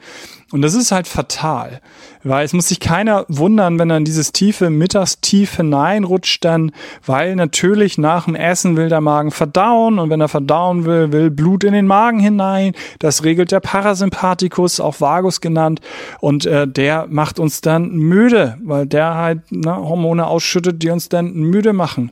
Und 0.54 0.62
das 0.62 0.76
ist 0.76 0.92
halt 0.92 1.08
fatal, 1.08 1.82
weil 2.24 2.46
es 2.46 2.54
muss 2.54 2.68
sich 2.68 2.80
keiner 2.80 3.26
wundern, 3.28 3.80
wenn 3.80 3.90
in 3.90 4.06
dieses 4.06 4.34
tiefe 4.34 4.70
Mittagstief 4.70 5.56
hineinrutscht 5.56 6.46
dann, 6.46 6.72
weil 7.04 7.36
natürlich 7.36 7.98
nach 7.98 8.26
dem 8.26 8.36
Essen 8.36 8.78
will 8.78 8.88
der 8.88 9.02
Magen 9.02 9.32
verdauen 9.32 9.98
und 9.98 10.12
wenn 10.12 10.22
er 10.22 10.28
verdauen 10.28 10.86
will, 10.86 11.12
will 11.12 11.32
Blut 11.32 11.64
in 11.64 11.74
den 11.74 11.88
Magen 11.88 12.20
hinein. 12.20 12.74
Das 13.00 13.24
regelt 13.24 13.52
der 13.52 13.62
Parasympathikus, 13.62 14.80
auch 14.80 15.02
Vagus 15.02 15.42
genannt 15.42 15.82
und 16.20 16.46
äh, 16.46 16.68
der 16.68 17.08
macht 17.10 17.40
uns 17.40 17.62
dann 17.62 17.90
müde, 17.90 18.60
weil 18.64 18.86
der 18.86 19.16
halt 19.16 19.52
ne, 19.52 19.76
Hormone 19.76 20.28
ausschüttet, 20.28 20.84
die 20.84 20.92
uns 20.92 21.10
dann 21.10 21.34
müde 21.34 21.74
machen. 21.74 22.12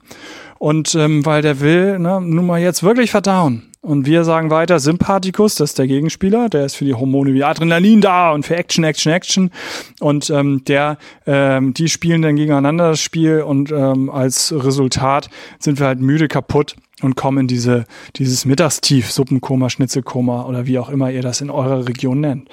Und 0.57 0.95
ähm, 0.95 1.24
weil 1.27 1.43
der 1.43 1.60
will 1.60 2.00
ne, 2.00 2.19
nun 2.19 2.48
mal 2.48 2.60
jetzt 2.60 2.81
wirklich 2.81 3.12
verdauen. 3.12 3.70
Und 3.83 4.05
wir 4.05 4.23
sagen 4.23 4.51
weiter, 4.51 4.79
Sympathikus, 4.79 5.55
das 5.55 5.71
ist 5.71 5.79
der 5.79 5.88
Gegenspieler, 5.88 6.50
der 6.50 6.65
ist 6.65 6.75
für 6.75 6.85
die 6.85 6.93
Hormone 6.93 7.33
wie 7.33 7.43
Adrenalin 7.43 8.00
da 8.00 8.31
und 8.31 8.45
für 8.45 8.55
Action, 8.55 8.83
Action, 8.83 9.11
Action. 9.11 9.51
Und 10.00 10.29
ähm, 10.29 10.63
der, 10.65 11.00
ähm, 11.25 11.73
die 11.73 11.89
spielen 11.89 12.21
dann 12.21 12.35
gegeneinander 12.35 12.89
das 12.89 13.01
Spiel 13.01 13.41
und 13.41 13.71
ähm, 13.71 14.11
als 14.11 14.53
Resultat 14.55 15.31
sind 15.57 15.79
wir 15.79 15.88
halt 15.88 16.00
müde, 16.00 16.27
kaputt 16.27 16.75
und 17.01 17.15
kommen 17.15 17.39
in 17.39 17.47
diese, 17.47 17.85
dieses 18.17 18.45
Mittagstief, 18.45 19.11
Suppenkoma, 19.11 19.71
Schnitzelkoma 19.71 20.45
oder 20.45 20.67
wie 20.67 20.77
auch 20.77 20.89
immer 20.89 21.09
ihr 21.09 21.23
das 21.23 21.41
in 21.41 21.50
eurer 21.50 21.88
Region 21.88 22.21
nennt. 22.21 22.50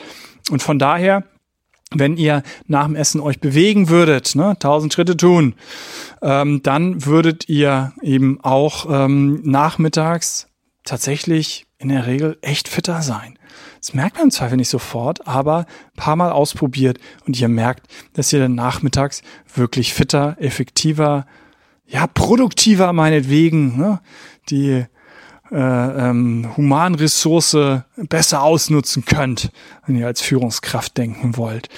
Und 0.50 0.62
von 0.62 0.78
daher 0.78 1.24
wenn 1.90 2.18
ihr 2.18 2.42
nach 2.66 2.84
dem 2.84 2.96
Essen 2.96 3.18
euch 3.18 3.40
bewegen 3.40 3.88
würdet, 3.88 4.34
ne, 4.34 4.50
1000 4.50 4.92
Schritte 4.92 5.16
tun, 5.16 5.54
ähm, 6.20 6.62
dann 6.62 7.06
würdet 7.06 7.48
ihr 7.48 7.92
eben 8.02 8.38
auch 8.42 8.86
ähm, 8.90 9.40
nachmittags 9.42 10.48
tatsächlich 10.88 11.66
in 11.78 11.88
der 11.88 12.06
Regel 12.06 12.38
echt 12.42 12.68
fitter 12.68 13.02
sein. 13.02 13.38
Das 13.80 13.94
merkt 13.94 14.16
man 14.16 14.24
im 14.24 14.30
Zweifel 14.30 14.56
nicht 14.56 14.68
sofort, 14.68 15.26
aber 15.26 15.58
ein 15.58 15.96
paar 15.96 16.16
Mal 16.16 16.32
ausprobiert 16.32 16.98
und 17.26 17.38
ihr 17.38 17.48
merkt, 17.48 17.86
dass 18.14 18.32
ihr 18.32 18.40
dann 18.40 18.54
nachmittags 18.54 19.22
wirklich 19.54 19.94
fitter, 19.94 20.36
effektiver, 20.40 21.26
ja, 21.86 22.06
produktiver 22.06 22.92
meinetwegen, 22.92 23.76
ne, 23.76 24.00
die 24.50 24.84
äh, 25.50 25.56
ähm, 25.56 26.50
Humanressource 26.56 27.56
besser 27.96 28.42
ausnutzen 28.42 29.04
könnt, 29.04 29.50
wenn 29.86 29.96
ihr 29.96 30.06
als 30.06 30.20
Führungskraft 30.20 30.98
denken 30.98 31.36
wollt. 31.36 31.68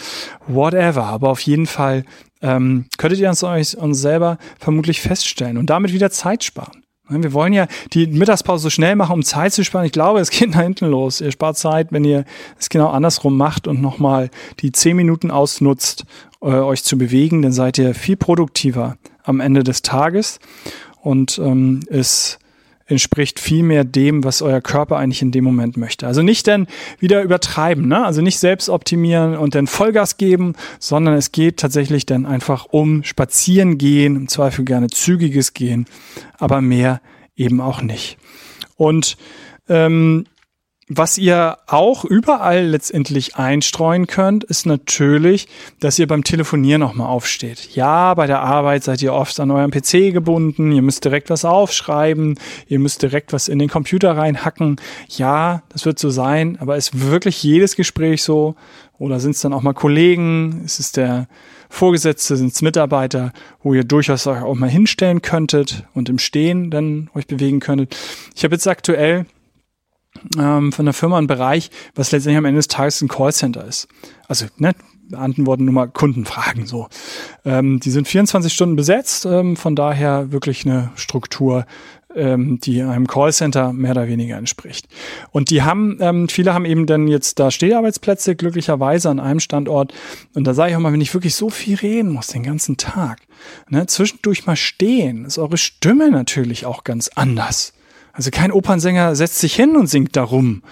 Whatever, 0.49 1.05
aber 1.05 1.29
auf 1.29 1.41
jeden 1.41 1.67
Fall 1.67 2.05
ähm, 2.43 2.87
könntet 2.97 3.21
ihr 3.21 3.29
uns, 3.29 3.43
uns 3.43 4.01
selber 4.01 4.39
vermutlich 4.59 5.01
feststellen 5.01 5.59
und 5.59 5.67
damit 5.67 5.93
wieder 5.93 6.11
Zeit 6.11 6.43
sparen. 6.43 6.85
Wir 7.11 7.33
wollen 7.33 7.53
ja 7.53 7.67
die 7.93 8.07
Mittagspause 8.07 8.63
so 8.63 8.71
schnell 8.71 8.97
machen, 8.97 9.15
um 9.15 9.23
Zeit 9.23 9.53
zu 9.53 9.65
sparen. 9.65 9.85
Ich 9.85 9.93
glaube, 9.93 10.21
es 10.21 10.31
geht 10.31 10.55
da 10.55 10.61
hinten 10.61 10.87
los. 10.87 11.21
Ihr 11.21 11.33
spart 11.33 11.59
Zeit, 11.59 11.89
wenn 11.91 12.05
ihr 12.05 12.25
es 12.59 12.69
genau 12.69 12.89
andersrum 12.89 13.37
macht 13.37 13.67
und 13.67 13.83
nochmal 13.83 14.31
die 14.61 14.73
zehn 14.73 14.97
Minuten 14.97 15.31
ausnutzt, 15.31 16.05
äh, 16.41 16.47
euch 16.47 16.85
zu 16.85 16.97
bewegen. 16.97 17.43
Dann 17.43 17.53
seid 17.53 17.79
ihr 17.79 17.95
viel 17.95 18.17
produktiver 18.17 18.97
am 19.25 19.41
Ende 19.41 19.65
des 19.65 19.83
Tages 19.83 20.39
und 21.03 21.39
ähm, 21.39 21.81
es 21.89 22.39
entspricht 22.91 23.39
viel 23.39 23.63
mehr 23.63 23.85
dem, 23.85 24.25
was 24.25 24.43
euer 24.43 24.61
Körper 24.61 24.97
eigentlich 24.97 25.23
in 25.23 25.31
dem 25.31 25.45
Moment 25.45 25.77
möchte. 25.77 26.07
Also 26.07 26.23
nicht 26.23 26.47
dann 26.47 26.67
wieder 26.99 27.23
übertreiben, 27.23 27.89
ne? 27.89 28.05
also 28.05 28.21
nicht 28.21 28.39
selbst 28.39 28.69
optimieren 28.69 29.37
und 29.37 29.55
dann 29.55 29.67
Vollgas 29.67 30.17
geben, 30.17 30.55
sondern 30.79 31.15
es 31.15 31.33
geht 31.33 31.59
tatsächlich 31.59 32.05
dann 32.05 32.27
einfach 32.27 32.67
um 32.67 33.05
Spazieren 33.05 33.79
gehen, 33.79 34.17
im 34.17 34.29
Zweifel 34.29 34.65
gerne 34.65 34.89
zügiges 34.89 35.55
Gehen, 35.55 35.87
aber 36.39 36.61
mehr 36.61 37.01
eben 37.37 37.61
auch 37.61 37.81
nicht. 37.81 38.19
Und 38.77 39.17
ähm, 39.69 40.27
was 40.93 41.19
ihr 41.19 41.57
auch 41.69 42.05
überall 42.05 42.67
letztendlich 42.67 43.37
einstreuen 43.37 44.09
könnt, 44.09 44.43
ist 44.43 44.67
natürlich, 44.67 45.47
dass 45.79 46.01
ihr 46.01 46.09
beim 46.09 46.25
Telefonieren 46.25 46.81
nochmal 46.81 47.07
aufsteht. 47.07 47.77
Ja, 47.77 48.13
bei 48.15 48.27
der 48.27 48.41
Arbeit 48.41 48.83
seid 48.83 49.01
ihr 49.01 49.15
oft 49.15 49.39
an 49.39 49.53
eurem 49.53 49.71
PC 49.71 50.13
gebunden, 50.13 50.73
ihr 50.73 50.83
müsst 50.83 51.05
direkt 51.05 51.31
was 51.31 51.45
aufschreiben, 51.45 52.41
ihr 52.67 52.81
müsst 52.81 53.03
direkt 53.03 53.33
was 53.33 53.47
in 53.47 53.61
den 53.61 53.69
Computer 53.69 54.17
reinhacken. 54.17 54.81
Ja, 55.07 55.63
das 55.69 55.87
wird 55.87 56.01
so 56.01 56.11
sein, 56.11 56.59
aber 56.61 56.77
ist 56.77 57.09
wirklich 57.09 57.41
jedes 57.41 57.77
Gespräch 57.77 58.25
so? 58.25 58.57
Oder 58.99 59.21
sind 59.21 59.37
es 59.37 59.43
dann 59.43 59.53
auch 59.53 59.63
mal 59.63 59.75
Kollegen? 59.75 60.63
Ist 60.65 60.81
es 60.81 60.91
der 60.91 61.29
Vorgesetzte, 61.69 62.37
sind 62.37 62.53
es 62.53 62.63
Mitarbeiter, 62.63 63.33
wo 63.63 63.75
ihr 63.75 63.85
durchaus 63.85 64.27
auch 64.27 64.55
mal 64.57 64.69
hinstellen 64.69 65.23
könntet 65.23 65.85
und 65.95 66.09
im 66.09 66.19
Stehen 66.19 66.73
dann 66.73 67.11
euch 67.15 67.29
bewegen 67.29 67.61
könntet? 67.61 67.97
Ich 68.35 68.43
habe 68.43 68.57
jetzt 68.57 68.67
aktuell 68.67 69.27
ähm, 70.39 70.73
von 70.73 70.85
der 70.85 70.95
Firma 70.95 71.19
einen 71.19 71.27
Bereich, 71.27 71.71
was 71.95 72.13
letztendlich 72.13 72.39
am 72.39 72.45
Ende 72.45 72.59
des 72.59 72.69
Tages 72.69 73.01
ein 73.01 73.09
Callcenter 73.09 73.65
ist. 73.65 73.89
Also, 74.29 74.47
ne, 74.59 74.73
beantworten 75.11 75.65
nur 75.65 75.75
mal 75.75 75.89
Kundenfragen 75.89 76.67
so. 76.67 76.89
Ähm, 77.45 77.81
die 77.81 77.91
sind 77.91 78.09
24 78.09 78.53
Stunden 78.53 78.77
besetzt, 78.77 79.27
ähm, 79.27 79.57
von 79.57 79.77
daher 79.77 80.33
wirklich 80.33 80.65
eine 80.65 80.91
Struktur, 80.95 81.67
ähm, 82.15 82.59
die 82.61 82.83
einem 82.83 83.07
Callcenter 83.07 83.73
mehr 83.73 83.93
oder 83.93 84.09
weniger 84.09 84.37
entspricht. 84.37 84.89
Und 85.31 85.51
die 85.51 85.63
haben, 85.63 85.99
ähm, 86.01 86.29
viele 86.29 86.55
haben 86.55 86.65
eben 86.65 86.87
dann 86.87 87.09
jetzt 87.09 87.39
da 87.39 87.51
Steharbeitsplätze 87.51 88.37
glücklicherweise 88.37 89.11
an 89.11 89.21
einem 89.21 89.41
Standort. 89.41 89.93
Und 90.35 90.47
da 90.47 90.55
sage 90.55 90.71
ich 90.71 90.77
auch 90.77 90.81
mal, 90.81 90.93
wenn 90.93 91.01
ich 91.01 91.15
wirklich 91.15 91.35
so 91.35 91.51
viel 91.51 91.77
reden 91.77 92.11
muss 92.11 92.29
den 92.29 92.43
ganzen 92.43 92.77
Tag, 92.77 93.21
ne, 93.69 93.87
zwischendurch 93.87 94.47
mal 94.47 94.57
stehen, 94.57 95.25
ist 95.25 95.39
eure 95.39 95.59
Stimme 95.59 96.11
natürlich 96.11 96.67
auch 96.67 96.85
ganz 96.85 97.09
anders. 97.15 97.73
Also 98.13 98.31
kein 98.31 98.53
Opernsänger 98.53 99.15
setzt 99.17 99.39
sich 99.39 99.55
hin 99.55 99.77
und 99.77 99.87
singt 99.87 100.17
darum, 100.17 100.63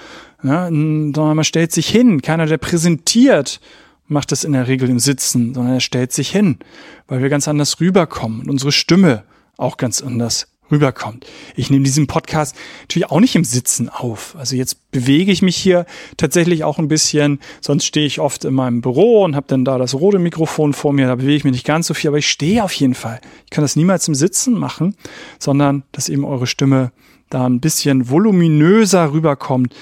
ja, 0.43 0.67
sondern 0.67 1.37
man 1.37 1.45
stellt 1.45 1.73
sich 1.73 1.89
hin. 1.89 2.23
Keiner, 2.23 2.47
der 2.47 2.59
präsentiert, 2.59 3.61
macht 4.07 4.33
das 4.33 4.45
in 4.45 4.53
der 4.53 4.69
Regel 4.69 4.89
im 4.89 4.99
Sitzen, 4.99 5.55
sondern 5.55 5.75
er 5.75 5.81
stellt 5.81 6.13
sich 6.13 6.31
hin, 6.31 6.59
weil 7.07 7.23
wir 7.23 7.29
ganz 7.29 7.49
anders 7.49 7.81
rüberkommen 7.81 8.41
und 8.41 8.51
unsere 8.51 8.73
Stimme 8.73 9.25
auch 9.57 9.77
ganz 9.77 10.03
anders 10.03 10.49
rüberkommt. 10.71 11.27
Ich 11.57 11.71
nehme 11.71 11.85
diesen 11.85 12.07
Podcast 12.07 12.55
natürlich 12.83 13.11
auch 13.11 13.21
nicht 13.21 13.35
im 13.35 13.45
Sitzen 13.45 13.89
auf. 13.89 14.37
Also 14.39 14.57
jetzt 14.57 14.91
bewege 14.91 15.33
ich 15.33 15.43
mich 15.43 15.57
hier 15.57 15.87
tatsächlich 16.17 16.65
auch 16.65 16.79
ein 16.79 16.89
bisschen. 16.89 17.41
Sonst 17.61 17.85
stehe 17.85 18.07
ich 18.07 18.21
oft 18.21 18.45
in 18.45 18.55
meinem 18.55 18.81
Büro 18.81 19.25
und 19.25 19.35
habe 19.35 19.47
dann 19.49 19.65
da 19.65 19.79
das 19.79 19.95
rote 19.95 20.19
Mikrofon 20.19 20.75
vor 20.75 20.93
mir. 20.93 21.07
Da 21.07 21.15
bewege 21.15 21.37
ich 21.37 21.45
mich 21.45 21.53
nicht 21.53 21.67
ganz 21.67 21.87
so 21.87 21.95
viel, 21.95 22.09
aber 22.09 22.19
ich 22.19 22.29
stehe 22.29 22.63
auf 22.63 22.73
jeden 22.75 22.95
Fall. 22.95 23.21
Ich 23.45 23.51
kann 23.51 23.63
das 23.63 23.77
niemals 23.77 24.09
im 24.09 24.15
Sitzen 24.15 24.55
machen, 24.59 24.95
sondern 25.39 25.85
dass 25.93 26.09
eben 26.09 26.25
eure 26.25 26.47
Stimme 26.47 26.93
da 27.31 27.47
ein 27.47 27.61
bisschen 27.61 28.11
voluminöser 28.11 29.13
rüberkommt, 29.13 29.75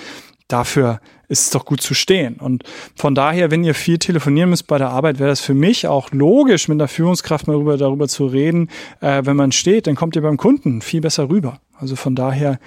dafür 0.49 1.01
ist 1.29 1.43
es 1.43 1.51
doch 1.51 1.65
gut 1.65 1.81
zu 1.81 1.95
stehen. 1.95 2.37
Und 2.37 2.63
von 2.95 3.15
daher, 3.15 3.51
wenn 3.51 3.65
ihr 3.65 3.75
viel 3.75 3.99
telefonieren 3.99 4.51
müsst 4.51 4.67
bei 4.67 4.79
der 4.79 4.91
Arbeit, 4.91 5.19
wäre 5.19 5.31
das 5.31 5.41
für 5.41 5.55
mich 5.55 5.87
auch 5.87 6.13
logisch, 6.13 6.69
mit 6.69 6.79
der 6.79 6.89
Führungskraft 6.89 7.47
mal 7.47 7.55
darüber, 7.55 7.77
darüber 7.77 8.09
zu 8.09 8.27
reden. 8.27 8.69
Äh, 9.01 9.23
wenn 9.25 9.37
man 9.37 9.53
steht, 9.53 9.87
dann 9.87 9.97
kommt 9.97 10.17
ihr 10.17 10.23
beim 10.23 10.37
Kunden 10.37 10.83
viel 10.83 11.01
besser 11.01 11.29
rüber. 11.29 11.61
Also 11.79 11.97
von 11.97 12.15
daher 12.15 12.59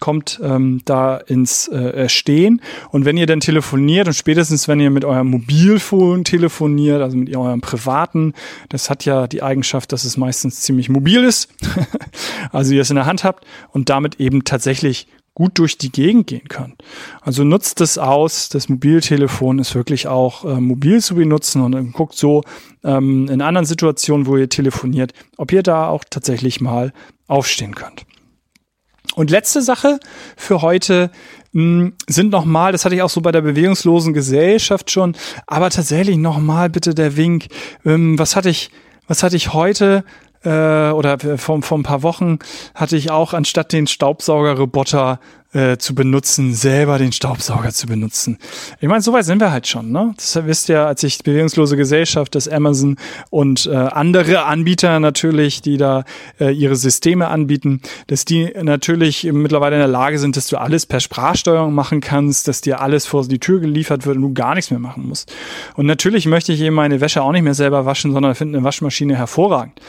kommt 0.00 0.40
ähm, 0.42 0.80
da 0.84 1.16
ins 1.16 1.68
äh, 1.68 2.08
Stehen. 2.08 2.60
Und 2.90 3.04
wenn 3.04 3.16
ihr 3.16 3.26
dann 3.26 3.40
telefoniert 3.40 4.06
und 4.08 4.14
spätestens 4.14 4.68
wenn 4.68 4.80
ihr 4.80 4.90
mit 4.90 5.04
eurem 5.04 5.28
Mobilfon 5.28 6.24
telefoniert, 6.24 7.02
also 7.02 7.16
mit 7.16 7.34
eurem 7.34 7.60
privaten, 7.60 8.34
das 8.68 8.90
hat 8.90 9.04
ja 9.04 9.26
die 9.26 9.42
Eigenschaft, 9.42 9.92
dass 9.92 10.04
es 10.04 10.16
meistens 10.16 10.60
ziemlich 10.60 10.88
mobil 10.88 11.24
ist, 11.24 11.48
also 12.52 12.74
ihr 12.74 12.82
es 12.82 12.90
in 12.90 12.96
der 12.96 13.06
Hand 13.06 13.24
habt 13.24 13.44
und 13.72 13.88
damit 13.88 14.20
eben 14.20 14.44
tatsächlich 14.44 15.06
gut 15.36 15.58
durch 15.58 15.76
die 15.76 15.92
Gegend 15.92 16.26
gehen 16.26 16.48
könnt. 16.48 16.82
Also 17.20 17.44
nutzt 17.44 17.82
es 17.82 17.98
aus. 17.98 18.48
Das 18.48 18.70
Mobiltelefon 18.70 19.58
ist 19.58 19.74
wirklich 19.74 20.08
auch 20.08 20.44
äh, 20.44 20.60
mobil 20.60 21.00
zu 21.02 21.14
benutzen 21.14 21.60
und 21.60 21.92
guckt 21.92 22.16
so 22.16 22.42
ähm, 22.82 23.28
in 23.28 23.42
anderen 23.42 23.66
Situationen, 23.66 24.26
wo 24.26 24.38
ihr 24.38 24.48
telefoniert, 24.48 25.12
ob 25.36 25.52
ihr 25.52 25.62
da 25.62 25.88
auch 25.88 26.04
tatsächlich 26.08 26.62
mal 26.62 26.92
aufstehen 27.28 27.74
könnt. 27.74 28.06
Und 29.16 29.30
letzte 29.30 29.62
Sache 29.62 29.98
für 30.36 30.60
heute 30.60 31.10
mh, 31.52 31.92
sind 32.06 32.30
nochmal, 32.30 32.72
das 32.72 32.84
hatte 32.84 32.94
ich 32.94 33.00
auch 33.00 33.08
so 33.08 33.22
bei 33.22 33.32
der 33.32 33.40
bewegungslosen 33.40 34.12
Gesellschaft 34.12 34.90
schon, 34.90 35.16
aber 35.46 35.70
tatsächlich 35.70 36.18
nochmal 36.18 36.68
bitte 36.68 36.94
der 36.94 37.16
Wink, 37.16 37.46
ähm, 37.86 38.18
was 38.18 38.36
hatte 38.36 38.50
ich, 38.50 38.70
was 39.08 39.22
hatte 39.22 39.34
ich 39.34 39.54
heute? 39.54 40.04
Äh, 40.44 40.90
oder 40.90 41.18
vor, 41.38 41.62
vor 41.62 41.78
ein 41.78 41.82
paar 41.82 42.02
Wochen 42.02 42.40
hatte 42.74 42.98
ich 42.98 43.10
auch 43.10 43.32
anstatt 43.32 43.72
den 43.72 43.86
Staubsaugerroboter 43.86 45.18
äh, 45.56 45.78
zu 45.78 45.94
benutzen, 45.94 46.52
selber 46.54 46.98
den 46.98 47.12
Staubsauger 47.12 47.70
zu 47.70 47.86
benutzen. 47.86 48.38
Ich 48.80 48.88
meine, 48.88 49.00
so 49.00 49.12
weit 49.12 49.24
sind 49.24 49.40
wir 49.40 49.50
halt 49.50 49.66
schon. 49.66 49.90
Ne? 49.90 50.12
Das 50.16 50.38
wisst 50.44 50.68
ihr, 50.68 50.86
als 50.86 51.02
ich 51.02 51.22
bewegungslose 51.22 51.76
Gesellschaft, 51.76 52.34
das 52.34 52.46
Amazon 52.46 52.96
und 53.30 53.66
äh, 53.66 53.74
andere 53.74 54.44
Anbieter 54.44 55.00
natürlich, 55.00 55.62
die 55.62 55.78
da 55.78 56.04
äh, 56.38 56.50
ihre 56.50 56.76
Systeme 56.76 57.28
anbieten, 57.28 57.80
dass 58.06 58.26
die 58.26 58.52
natürlich 58.62 59.24
mittlerweile 59.24 59.76
in 59.76 59.80
der 59.80 59.88
Lage 59.88 60.18
sind, 60.18 60.36
dass 60.36 60.48
du 60.48 60.58
alles 60.58 60.84
per 60.84 61.00
Sprachsteuerung 61.00 61.74
machen 61.74 62.00
kannst, 62.00 62.48
dass 62.48 62.60
dir 62.60 62.80
alles 62.80 63.06
vor 63.06 63.26
die 63.26 63.38
Tür 63.38 63.60
geliefert 63.60 64.04
wird 64.04 64.16
und 64.16 64.22
du 64.22 64.34
gar 64.34 64.54
nichts 64.54 64.70
mehr 64.70 64.80
machen 64.80 65.08
musst. 65.08 65.32
Und 65.74 65.86
natürlich 65.86 66.26
möchte 66.26 66.52
ich 66.52 66.60
eben 66.60 66.76
meine 66.76 67.00
Wäsche 67.00 67.22
auch 67.22 67.32
nicht 67.32 67.42
mehr 67.42 67.54
selber 67.54 67.86
waschen, 67.86 68.12
sondern 68.12 68.34
finde 68.34 68.58
eine 68.58 68.64
Waschmaschine 68.64 69.16
hervorragend. 69.16 69.80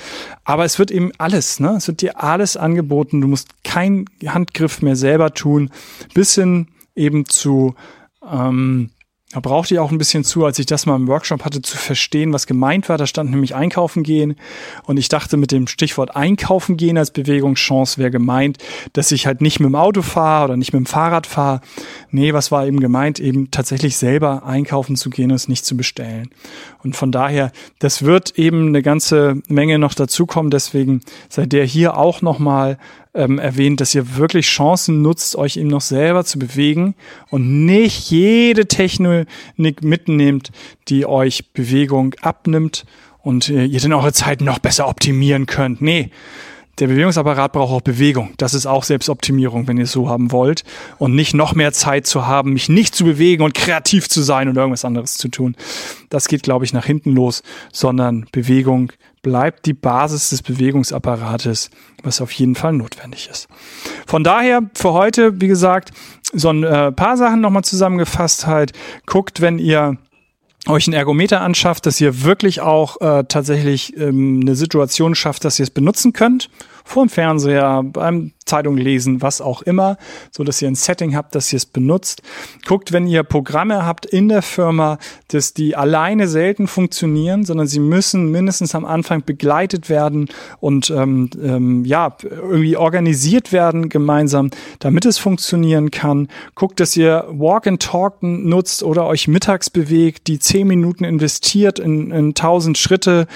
Aber 0.48 0.64
es 0.64 0.80
wird 0.80 0.92
eben 0.92 1.12
alles, 1.18 1.60
ne? 1.60 1.76
Es 1.76 1.90
wird 1.90 2.02
dir 2.02 2.24
alles 2.24 2.56
angeboten. 2.56 3.20
Du 3.20 3.28
musst 3.28 3.66
keinen 3.66 4.06
Handgriff 4.26 4.82
mehr 4.82 4.96
selber 4.96 5.34
tun 5.34 5.72
bis 6.14 6.36
hin 6.36 6.68
eben 6.96 7.26
zu 7.26 7.76
ähm, 8.26 8.92
da 9.38 9.42
brauchte 9.42 9.76
ich 9.76 9.80
auch 9.80 9.92
ein 9.92 10.00
bisschen 10.00 10.24
zu, 10.24 10.46
als 10.46 10.58
ich 10.58 10.66
das 10.66 10.88
mal 10.88 10.96
im 10.96 11.08
Workshop 11.08 11.46
hatte, 11.46 11.62
zu 11.62 11.78
verstehen, 11.78 12.34
was 12.34 12.48
gemeint 12.48 12.90
war. 12.90 12.98
Da 12.98 13.06
stand 13.06 13.30
nämlich 13.30 13.54
Einkaufen 13.54 14.02
gehen. 14.02 14.36
Und 14.86 14.98
ich 14.98 15.10
dachte, 15.10 15.38
mit 15.38 15.52
dem 15.52 15.68
Stichwort 15.68 16.16
Einkaufen 16.16 16.76
gehen 16.76 16.98
als 16.98 17.12
Bewegungschance 17.12 18.00
wäre 18.00 18.10
gemeint, 18.10 18.58
dass 18.94 19.12
ich 19.12 19.28
halt 19.28 19.42
nicht 19.42 19.60
mit 19.60 19.70
dem 19.70 19.76
Auto 19.76 20.02
fahre 20.02 20.46
oder 20.46 20.58
nicht 20.58 20.74
mit 20.74 20.80
dem 20.80 20.86
Fahrrad 20.88 21.28
fahre. 21.28 21.62
Nee, 22.10 22.34
was 22.34 22.52
war 22.52 22.66
eben 22.66 22.80
gemeint? 22.80 23.20
Eben 23.20 23.52
tatsächlich 23.52 23.98
selber 23.98 24.44
einkaufen 24.44 24.96
zu 24.96 25.12
gehen 25.12 25.30
und 25.30 25.36
es 25.36 25.48
nicht 25.48 25.66
zu 25.66 25.78
bestellen. 25.78 26.32
Und 26.82 26.96
von 26.96 27.12
daher, 27.12 27.52
das 27.78 28.02
wird 28.02 28.40
eben 28.40 28.70
eine 28.70 28.82
ganze 28.82 29.36
Menge 29.50 29.78
noch 29.78 29.94
dazukommen. 29.94 30.50
Deswegen 30.50 31.02
seid 31.30 31.54
ihr 31.54 31.64
hier 31.64 31.96
auch 31.96 32.24
nochmal 32.24 32.80
ähm, 33.18 33.40
erwähnt, 33.40 33.82
dass 33.82 33.94
ihr 33.94 34.16
wirklich 34.16 34.48
Chancen 34.48 35.02
nutzt, 35.02 35.36
euch 35.36 35.58
eben 35.58 35.68
noch 35.68 35.82
selber 35.82 36.24
zu 36.24 36.40
bewegen 36.40 36.96
und 37.30 37.66
nicht 37.66 38.10
jede 38.10 38.68
Technik 38.68 39.28
mitnehmt, 39.58 40.52
die 40.88 41.06
euch 41.06 41.52
Bewegung 41.52 42.14
abnimmt 42.22 42.86
und 43.22 43.50
äh, 43.50 43.66
ihr 43.66 43.80
dann 43.80 43.94
eure 43.94 44.14
Zeit 44.14 44.42
noch 44.42 44.60
besser 44.60 44.88
optimieren 44.88 45.48
könnt. 45.48 45.82
Nee, 45.82 46.12
der 46.80 46.88
Bewegungsapparat 46.88 47.54
braucht 47.54 47.72
auch 47.72 47.82
Bewegung. 47.82 48.34
Das 48.38 48.54
ist 48.54 48.68
auch 48.68 48.84
Selbstoptimierung, 48.84 49.68
wenn 49.68 49.78
ihr 49.78 49.86
es 49.86 49.92
so 49.92 50.10
haben 50.10 50.32
wollt. 50.32 50.64
Und 51.00 51.16
nicht 51.16 51.34
noch 51.34 51.56
mehr 51.56 51.74
Zeit 51.74 52.06
zu 52.06 52.28
haben, 52.28 52.54
mich 52.54 52.70
nicht 52.70 52.94
zu 52.94 53.04
bewegen 53.04 53.44
und 53.44 53.56
kreativ 53.56 54.10
zu 54.10 54.22
sein 54.22 54.48
und 54.48 54.58
irgendwas 54.58 54.86
anderes 54.86 55.16
zu 55.16 55.28
tun. 55.28 55.56
Das 56.10 56.28
geht, 56.28 56.44
glaube 56.44 56.66
ich, 56.66 56.74
nach 56.74 56.86
hinten 56.86 57.14
los, 57.14 57.42
sondern 57.74 58.28
Bewegung 58.32 58.92
bleibt 59.24 59.66
die 59.66 59.74
Basis 59.74 60.30
des 60.30 60.44
Bewegungsapparates, 60.44 61.72
was 62.04 62.22
auf 62.22 62.32
jeden 62.32 62.56
Fall 62.56 62.74
notwendig 62.74 63.28
ist. 63.30 63.48
Von 64.06 64.24
daher 64.24 64.62
für 64.74 64.94
heute, 64.94 65.42
wie 65.42 65.48
gesagt, 65.48 65.92
so 66.32 66.50
ein 66.50 66.64
äh, 66.64 66.92
paar 66.92 67.18
Sachen 67.18 67.42
nochmal 67.42 67.64
zusammengefasst 67.64 68.46
halt. 68.46 68.74
Guckt, 69.06 69.42
wenn 69.42 69.60
ihr 69.60 69.98
euch 70.70 70.88
einen 70.88 70.94
Ergometer 70.94 71.42
anschafft, 71.42 71.86
dass 71.86 72.00
ihr 72.02 72.24
wirklich 72.24 72.62
auch 72.62 73.00
äh, 73.02 73.24
tatsächlich 73.28 73.96
ähm, 73.98 74.42
eine 74.42 74.56
Situation 74.56 75.16
schafft, 75.16 75.46
dass 75.46 75.60
ihr 75.60 75.64
es 75.64 75.70
benutzen 75.70 76.14
könnt. 76.14 76.50
Vor 76.88 77.06
dem 77.06 77.10
Fernseher, 77.10 77.84
beim 77.84 78.32
Zeitung 78.46 78.78
lesen, 78.78 79.22
was 79.22 79.42
auch 79.42 79.62
immer, 79.62 79.98
so 80.32 80.44
dass 80.44 80.62
ihr 80.62 80.70
ein 80.70 80.76
Setting 80.76 81.16
habt, 81.16 81.36
dass 81.36 81.52
ihr 81.52 81.58
es 81.58 81.66
benutzt. 81.66 82.22
Guckt, 82.66 82.94
wenn 82.94 83.06
ihr 83.06 83.24
Programme 83.24 83.86
habt 83.86 84.06
in 84.06 84.30
der 84.30 84.42
Firma, 84.42 84.98
dass 85.28 85.54
die 85.54 85.76
alleine 85.76 86.30
selten 86.30 86.68
funktionieren, 86.68 87.44
sondern 87.44 87.68
sie 87.68 87.82
müssen 87.82 88.32
mindestens 88.32 88.74
am 88.74 88.86
Anfang 88.86 89.24
begleitet 89.26 89.90
werden 89.90 90.30
und 90.62 90.90
ähm, 90.90 91.30
ähm, 91.44 91.84
ja 91.84 92.16
irgendwie 92.24 92.78
organisiert 92.78 93.52
werden 93.52 93.90
gemeinsam, 93.90 94.50
damit 94.80 95.06
es 95.06 95.18
funktionieren 95.18 95.92
kann. 95.92 96.30
Guckt, 96.56 96.80
dass 96.80 96.96
ihr 96.96 97.26
Walk 97.30 97.68
and 97.68 97.82
Talk 97.82 98.24
nutzt 98.24 98.82
oder 98.82 99.06
euch 99.08 99.28
mittags 99.28 99.70
bewegt, 99.70 100.28
die 100.28 100.40
zehn 100.40 100.68
Minuten 100.68 101.04
investiert 101.04 101.80
in, 101.80 102.12
in 102.12 102.34
Schritte. 102.76 103.28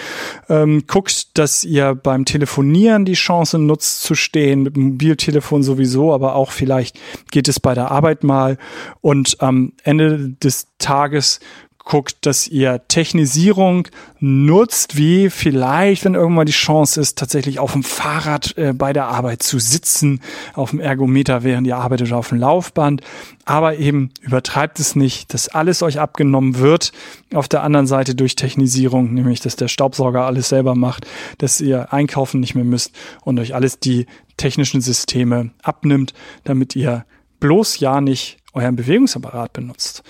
Ähm, 0.47 0.86
guckt, 0.88 1.38
dass 1.38 1.65
ihr 1.65 1.95
beim 1.95 2.23
Telefonieren 2.23 3.04
die 3.04 3.13
Chance 3.13 3.40
nutzt 3.65 4.04
zu 4.04 4.15
stehen 4.15 4.63
mit 4.63 4.75
dem 4.75 4.84
Mobiltelefon 4.91 5.63
sowieso, 5.63 6.13
aber 6.13 6.36
auch 6.36 6.51
vielleicht 6.51 6.99
geht 7.32 7.47
es 7.47 7.60
bei 7.60 7.73
der 7.73 7.91
Arbeit 7.91 8.23
mal. 8.23 8.58
Und 9.01 9.38
am 9.41 9.73
Ende 9.84 10.30
des 10.30 10.67
Tages 10.77 11.39
guckt, 11.84 12.26
dass 12.26 12.48
ihr 12.48 12.82
Technisierung 12.88 13.88
nutzt, 14.20 14.98
wie 14.98 15.30
vielleicht, 15.30 16.06
wenn 16.06 16.13
irgendwann 16.13 16.46
die 16.46 16.52
Chance 16.52 17.02
ist, 17.02 17.17
tatsächlich 17.17 17.60
auf 17.60 17.74
dem 17.74 17.84
Fahrrad 17.84 18.58
äh, 18.58 18.74
bei 18.74 18.94
der 18.94 19.08
Arbeit 19.08 19.44
zu 19.44 19.60
sitzen, 19.60 20.22
auf 20.54 20.72
dem 20.72 20.80
Ergometer, 20.80 21.44
während 21.44 21.65
ihr 21.67 21.78
arbeitet 21.78 22.08
oder 22.08 22.17
auf 22.17 22.30
dem 22.30 22.39
Laufband. 22.39 23.02
Aber 23.46 23.78
eben 23.78 24.12
übertreibt 24.22 24.80
es 24.80 24.96
nicht, 24.96 25.34
dass 25.34 25.50
alles 25.50 25.82
euch 25.82 26.00
abgenommen 26.00 26.60
wird. 26.60 26.91
Auf 27.34 27.48
der 27.48 27.63
anderen 27.63 27.88
Seite 27.88 28.15
durch 28.15 28.36
Technisierung, 28.36 29.13
nämlich 29.13 29.39
dass 29.39 29.56
der 29.56 29.67
Staubsauger 29.67 30.26
alles 30.26 30.50
selber 30.50 30.76
macht, 30.76 31.08
dass 31.39 31.62
ihr 31.62 31.91
einkaufen 31.91 32.39
nicht 32.39 32.56
mehr 32.56 32.63
müsst 32.63 32.91
und 33.24 33.39
euch 33.39 33.56
alles 33.56 33.80
die 33.80 34.06
technischen 34.38 34.82
Systeme 34.82 35.52
abnimmt, 35.63 36.13
damit 36.44 36.76
ihr 36.76 37.06
bloß 37.39 37.80
ja 37.80 38.02
nicht 38.02 38.38
euren 38.54 38.76
Bewegungsapparat 38.76 39.54
benutzt. 39.54 40.04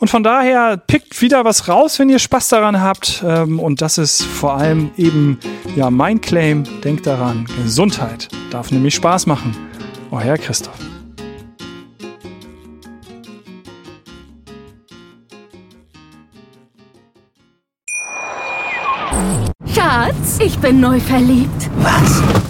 Und 0.00 0.08
von 0.08 0.22
daher 0.22 0.78
pickt 0.78 1.20
wieder 1.20 1.44
was 1.44 1.68
raus, 1.68 1.98
wenn 1.98 2.08
ihr 2.08 2.18
Spaß 2.18 2.48
daran 2.48 2.80
habt. 2.80 3.22
Ähm, 3.24 3.60
und 3.60 3.82
das 3.82 3.98
ist 3.98 4.22
vor 4.22 4.54
allem 4.54 4.90
eben 4.96 5.38
ja 5.76 5.90
mein 5.90 6.22
Claim. 6.22 6.64
Denkt 6.82 7.06
daran, 7.06 7.46
Gesundheit 7.62 8.28
darf 8.50 8.70
nämlich 8.70 8.94
Spaß 8.94 9.26
machen. 9.26 9.54
Euer 10.10 10.38
Christoph. 10.38 10.78
Schatz, 19.66 20.38
ich 20.42 20.58
bin 20.58 20.80
neu 20.80 20.98
verliebt. 20.98 21.68
Was? 21.76 22.49